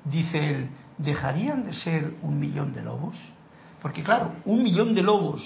[0.05, 3.17] dice él, ¿dejarían de ser un millón de lobos?
[3.81, 5.45] Porque claro, un millón de lobos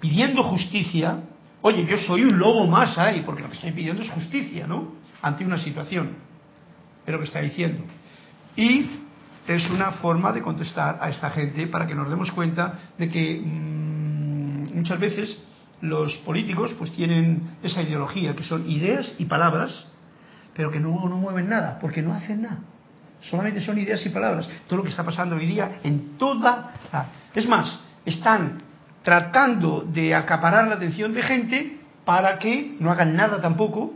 [0.00, 1.20] pidiendo justicia,
[1.62, 4.92] oye, yo soy un lobo más ahí, porque lo que estoy pidiendo es justicia, ¿no?
[5.22, 6.10] Ante una situación,
[7.06, 7.84] es lo que está diciendo.
[8.56, 8.86] Y
[9.46, 13.40] es una forma de contestar a esta gente para que nos demos cuenta de que
[13.44, 15.38] mmm, muchas veces
[15.80, 19.86] los políticos pues tienen esa ideología, que son ideas y palabras,
[20.54, 22.60] pero que no, no mueven nada, porque no hacen nada.
[23.20, 24.48] Solamente son ideas y palabras.
[24.66, 27.06] Todo lo que está pasando hoy día en toda la...
[27.34, 28.58] Es más, están
[29.02, 33.94] tratando de acaparar la atención de gente para que no hagan nada tampoco.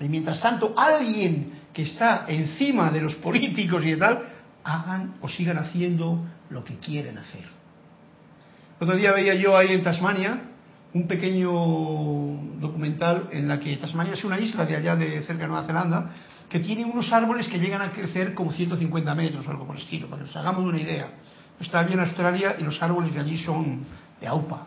[0.00, 4.22] Y mientras tanto, alguien que está encima de los políticos y de tal,
[4.64, 7.44] hagan o sigan haciendo lo que quieren hacer.
[8.78, 10.40] Otro día veía yo ahí en Tasmania
[10.94, 11.50] un pequeño
[12.60, 16.10] documental en la que Tasmania es una isla de allá de cerca de Nueva Zelanda
[16.48, 19.82] que tiene unos árboles que llegan a crecer como 150 metros o algo por el
[19.82, 21.08] estilo, para que nos hagamos una idea.
[21.58, 23.86] Está bien en Australia y los árboles de allí son
[24.20, 24.66] de AUPA.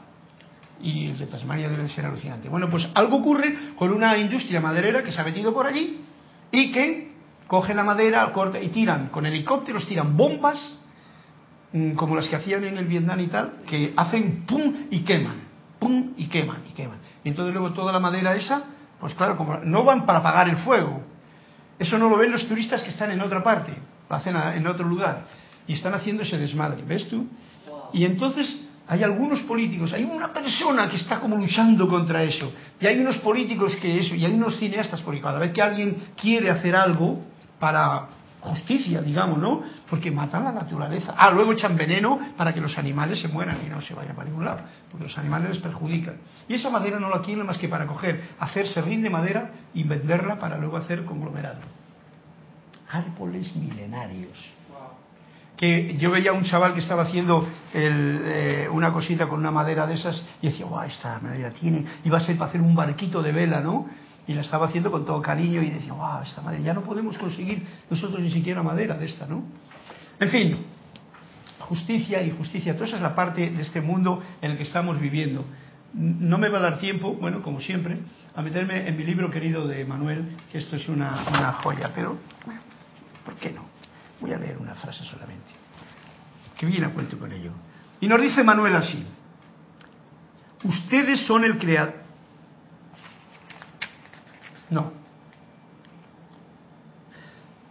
[0.82, 2.50] Y el de Tasmania debe ser alucinante.
[2.50, 6.02] Bueno, pues algo ocurre con una industria maderera que se ha metido por allí
[6.52, 7.12] y que
[7.46, 10.80] coge la madera corta y tiran con helicópteros, tiran bombas,
[11.72, 15.45] mm, como las que hacían en el Vietnam y tal, que hacen pum y queman,
[16.18, 17.00] y queman y queman.
[17.24, 18.64] Y entonces luego toda la madera esa,
[19.00, 21.02] pues claro, como no van para apagar el fuego,
[21.78, 23.74] eso no lo ven los turistas que están en otra parte,
[24.10, 25.26] lo hacen en otro lugar,
[25.68, 27.28] y están haciendo ese desmadre, ¿ves tú?
[27.94, 32.86] Y entonces hay algunos políticos, hay una persona que está como luchando contra eso, y
[32.86, 36.50] hay unos políticos que eso, y hay unos cineastas, porque cada vez que alguien quiere
[36.50, 37.22] hacer algo
[37.60, 38.08] para
[38.46, 39.62] justicia, digamos, ¿no?
[39.90, 41.14] Porque matan la naturaleza.
[41.18, 44.30] Ah, luego echan veneno para que los animales se mueran y no se vayan para
[44.30, 46.16] ningún lado, porque los animales les perjudican.
[46.48, 49.84] Y esa madera no la quieren más que para coger, hacer serrín de madera y
[49.84, 51.60] venderla para luego hacer conglomerado.
[52.90, 54.54] Árboles milenarios
[55.58, 59.88] que yo veía a un chaval que estaba haciendo eh, una cosita con una madera
[59.88, 63.22] de esas y decía, guau, esta madera tiene, iba a ser para hacer un barquito
[63.22, 63.86] de vela, ¿no?
[64.28, 67.18] Y la estaba haciendo con todo cariño y decía, guau, esta madera, ya no podemos
[67.18, 69.44] conseguir nosotros ni siquiera madera de esta, ¿no?
[70.20, 70.66] En fin,
[71.60, 75.00] justicia y justicia, toda esa es la parte de este mundo en el que estamos
[75.00, 75.46] viviendo.
[75.94, 78.00] No me va a dar tiempo, bueno, como siempre,
[78.36, 82.18] a meterme en mi libro querido de Manuel, que esto es una, una joya, pero,
[83.24, 83.66] ¿por qué no?
[84.20, 85.52] Voy a leer una frase solamente,
[86.58, 87.52] que viene a cuento con ello.
[88.02, 89.06] Y nos dice Manuel así,
[90.64, 92.05] ustedes son el creador...
[94.70, 94.92] No.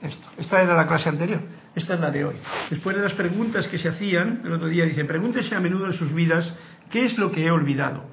[0.03, 0.26] Esto.
[0.36, 1.40] Esta era la clase anterior.
[1.74, 2.36] Esta es la de hoy.
[2.70, 5.92] Después de las preguntas que se hacían, el otro día dice, pregúntese a menudo en
[5.92, 6.53] sus vidas
[6.90, 8.05] qué es lo que he olvidado.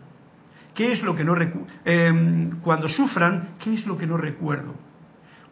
[0.73, 1.35] ¿Qué es lo que no
[1.85, 4.73] eh, cuando sufran, qué es lo que no recuerdo?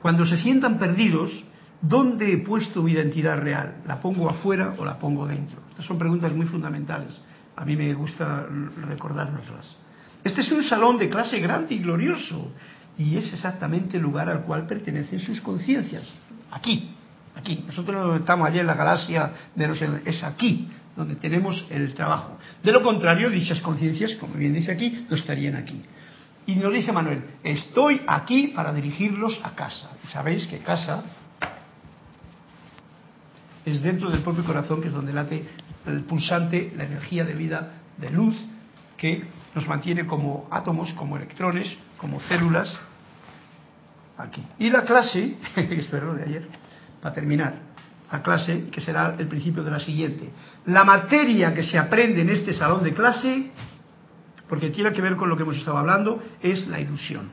[0.01, 1.43] Cuando se sientan perdidos,
[1.81, 3.81] ¿Dónde he puesto mi identidad real?
[3.85, 5.61] ¿La pongo afuera o la pongo dentro?
[5.69, 7.21] Estas son preguntas muy fundamentales.
[7.55, 8.45] A mí me gusta
[8.87, 9.77] recordárnoslas.
[10.23, 12.51] Este es un salón de clase grande y glorioso.
[12.99, 16.03] Y es exactamente el lugar al cual pertenecen sus conciencias.
[16.51, 16.93] Aquí,
[17.33, 17.63] aquí.
[17.65, 19.81] Nosotros no estamos allá en la galaxia de los...
[19.81, 22.37] Es aquí donde tenemos el trabajo.
[22.61, 25.81] De lo contrario, dichas conciencias, como bien dice aquí, no estarían aquí.
[26.45, 29.91] Y nos dice Manuel, estoy aquí para dirigirlos a casa.
[30.03, 31.03] Y sabéis que casa
[33.63, 35.45] es dentro del propio corazón que es donde late
[35.85, 38.35] el pulsante, la energía de vida de luz
[38.97, 39.23] que
[39.55, 42.77] nos mantiene como átomos, como electrones, como células
[44.19, 44.43] aquí.
[44.59, 46.47] Y la clase, esto es lo de ayer,
[47.01, 47.55] para terminar,
[48.11, 50.31] la clase, que será el principio de la siguiente.
[50.65, 53.51] La materia que se aprende en este salón de clase,
[54.47, 57.29] porque tiene que ver con lo que hemos estado hablando, es la ilusión.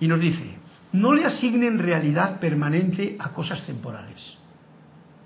[0.00, 0.56] Y nos dice,
[0.92, 4.38] no le asignen realidad permanente a cosas temporales.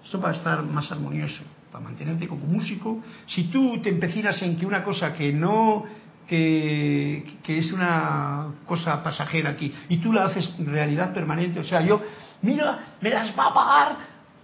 [0.04, 3.02] Esto va a estar más armonioso, para mantenerte como músico.
[3.26, 5.84] Si tú te empecinas en que una cosa que no,
[6.28, 12.00] que, es una cosa pasajera aquí, y tú la haces realidad permanente, o sea, yo,
[12.42, 13.96] mira, me las va a pagar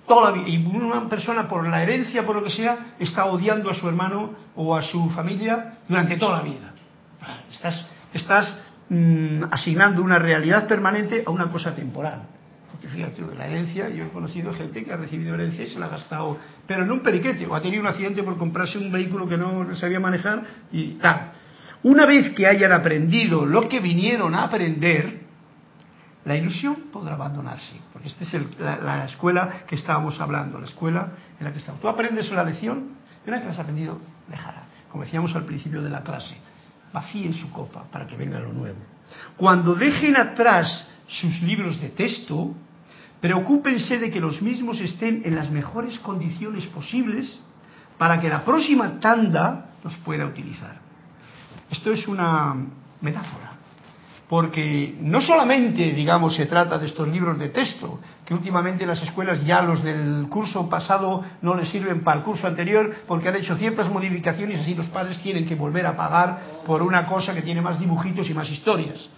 [0.09, 0.49] toda la vida.
[0.49, 4.33] Y una persona por la herencia, por lo que sea, está odiando a su hermano
[4.57, 6.73] o a su familia durante toda la vida.
[7.51, 8.55] Estás, estás
[8.89, 12.23] Mm, asignando una realidad permanente a una cosa temporal.
[12.71, 15.87] Porque fíjate, la herencia, yo he conocido gente que ha recibido herencia y se la
[15.87, 19.27] ha gastado, pero en un periquete, o ha tenido un accidente por comprarse un vehículo
[19.27, 21.33] que no sabía manejar y tal.
[21.85, 25.21] Una vez que hayan aprendido lo que vinieron a aprender,
[26.25, 31.45] la ilusión podrá abandonarse, porque esta es la, escuela que estábamos hablando, la escuela en
[31.45, 31.83] la que estamos.
[31.83, 35.45] Tú aprendes una lección y una vez que la has aprendido, déjala, como decíamos al
[35.45, 36.37] principio de la clase
[36.95, 38.79] vacíen su copa para que venga lo nuevo.
[39.37, 42.55] Cuando dejen atrás sus libros de texto,
[43.21, 47.39] preocúpense de que los mismos estén en las mejores condiciones posibles
[47.99, 50.85] para que la próxima tanda los pueda utilizar.
[51.71, 52.55] Esto es una
[53.01, 53.55] metáfora
[54.29, 59.45] porque no solamente, digamos, se trata de estos libros de texto, que últimamente las escuelas
[59.45, 63.57] ya los del curso pasado no les sirven para el curso anterior porque han hecho
[63.57, 67.43] ciertas modificaciones y así los padres tienen que volver a pagar por una cosa que
[67.43, 69.09] tiene más dibujitos y más historias.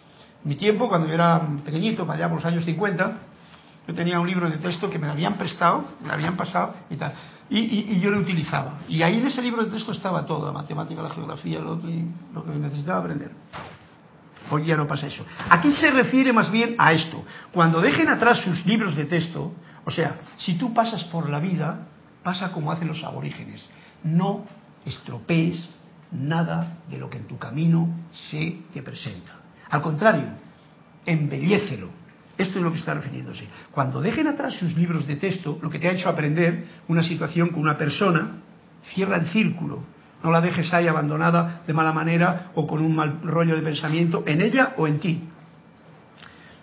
[0.45, 3.13] Mi tiempo, cuando yo era pequeñito, para allá por los años 50,
[3.87, 7.13] Yo tenía un libro de texto que me habían prestado, me habían pasado y tal.
[7.49, 8.81] Y, yo lo utilizaba.
[8.89, 11.89] Y ahí en ese libro de texto estaba todo, la matemática, la geografía, lo, otro,
[11.89, 13.31] y lo que necesitaba aprender.
[14.51, 15.25] Hoy ya no pasa eso.
[15.51, 17.25] Aquí se refiere más bien a esto.
[17.53, 19.53] Cuando dejen atrás sus libros de texto,
[19.85, 21.87] o sea, si tú pasas por la vida,
[22.23, 23.65] pasa como hacen los aborígenes.
[24.03, 24.45] No
[24.85, 25.69] estropees
[26.11, 29.33] nada de lo que en tu camino se te presenta.
[29.71, 30.27] Al contrario,
[31.05, 32.06] embellécelo.
[32.39, 33.47] Esto es lo que está refiriéndose.
[33.71, 37.49] Cuando dejen atrás sus libros de texto, lo que te ha hecho aprender una situación
[37.49, 38.43] con una persona,
[38.85, 39.85] cierra el círculo.
[40.23, 44.25] No la dejes ahí abandonada de mala manera o con un mal rollo de pensamiento
[44.27, 45.23] en ella o en ti.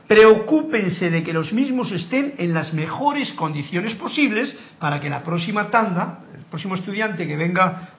[0.07, 5.71] Preocúpense de que los mismos estén en las mejores condiciones posibles para que la próxima
[5.71, 7.89] tanda, el próximo estudiante que venga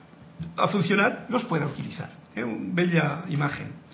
[0.55, 2.11] a funcionar, los pueda utilizar.
[2.33, 3.84] Es una bella imagen.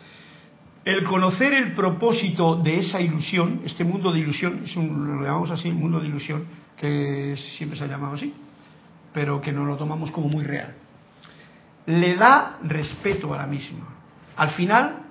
[0.84, 5.51] El conocer el propósito de esa ilusión, este mundo de ilusión, es un, lo llamamos
[5.51, 8.34] así, mundo de ilusión, que siempre se ha llamado así,
[9.13, 10.73] pero que no lo tomamos como muy real,
[11.86, 13.88] le da respeto a la misma.
[14.36, 15.03] Al final,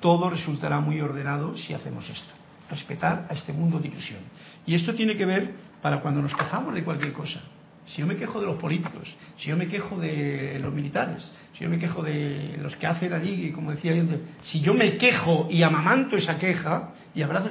[0.00, 2.32] todo resultará muy ordenado si hacemos esto,
[2.70, 4.20] respetar a este mundo de ilusión.
[4.64, 7.42] Y esto tiene que ver para cuando nos quejamos de cualquier cosa.
[7.86, 11.22] Si yo me quejo de los políticos, si yo me quejo de los militares,
[11.54, 14.04] si yo me quejo de los que hacen allí, como decía yo,
[14.44, 17.50] si yo me quejo y amamanto esa queja y abrazo,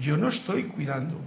[0.00, 1.20] yo no estoy cuidando.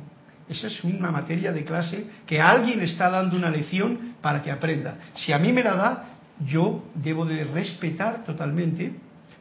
[0.49, 4.97] Esa es una materia de clase que alguien está dando una lección para que aprenda.
[5.15, 6.05] Si a mí me la da,
[6.45, 8.93] yo debo de respetar totalmente,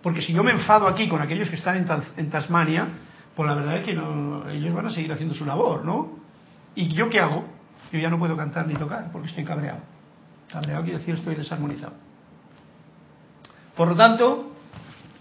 [0.02, 1.86] porque si yo me enfado aquí con aquellos que están en,
[2.16, 2.88] en Tasmania,
[3.36, 6.18] pues la verdad es que no, ellos van a seguir haciendo su labor, ¿no?
[6.74, 7.55] ¿Y yo qué hago?
[7.92, 9.80] Yo ya no puedo cantar ni tocar porque estoy cabreado.
[10.50, 11.94] Cabreado quiere decir estoy desarmonizado.
[13.76, 14.52] Por lo tanto,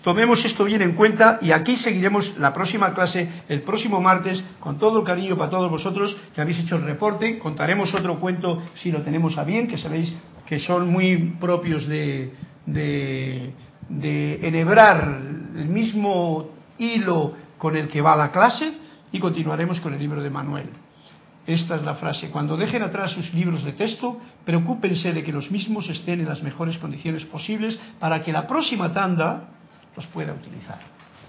[0.02, 4.80] tomemos esto bien en cuenta y aquí seguiremos la próxima clase el próximo martes con
[4.80, 7.38] todo el cariño para todos vosotros que habéis hecho el reporte.
[7.38, 10.14] Contaremos otro cuento si lo tenemos a bien, que sabéis
[10.46, 12.34] que son muy propios de,
[12.66, 13.54] de,
[13.90, 15.22] de enhebrar
[15.56, 18.74] el mismo hilo con el que va la clase
[19.12, 20.70] y continuaremos con el libro de Manuel.
[21.48, 22.30] Esta es la frase.
[22.30, 26.42] Cuando dejen atrás sus libros de texto, preocúpense de que los mismos estén en las
[26.42, 29.50] mejores condiciones posibles para que la próxima tanda
[29.96, 30.80] los pueda utilizar.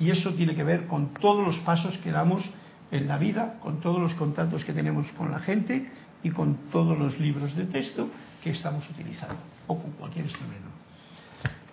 [0.00, 2.42] Y eso tiene que ver con todos los pasos que damos
[2.90, 5.90] en la vida, con todos los contactos que tenemos con la gente
[6.22, 8.08] y con todos los libros de texto
[8.42, 9.36] que estamos utilizando,
[9.66, 10.68] o con cualquier instrumento.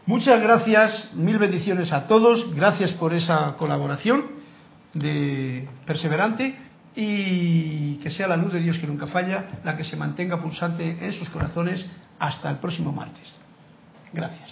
[0.06, 4.26] Muchas gracias, mil bendiciones a todos, gracias por esa colaboración
[4.94, 6.58] de perseverante
[6.96, 10.98] y que sea la luz de Dios que nunca falla la que se mantenga pulsante
[11.02, 11.86] en sus corazones
[12.20, 13.34] hasta el próximo martes.
[14.12, 14.52] Gracias.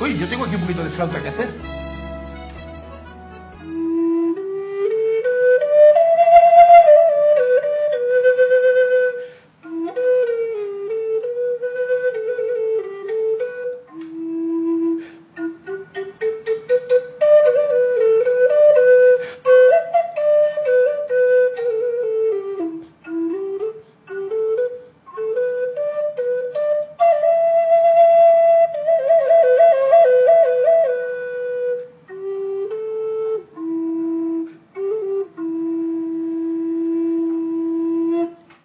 [0.00, 1.73] Uy, yo tengo aquí un poquito de flauta que hacer.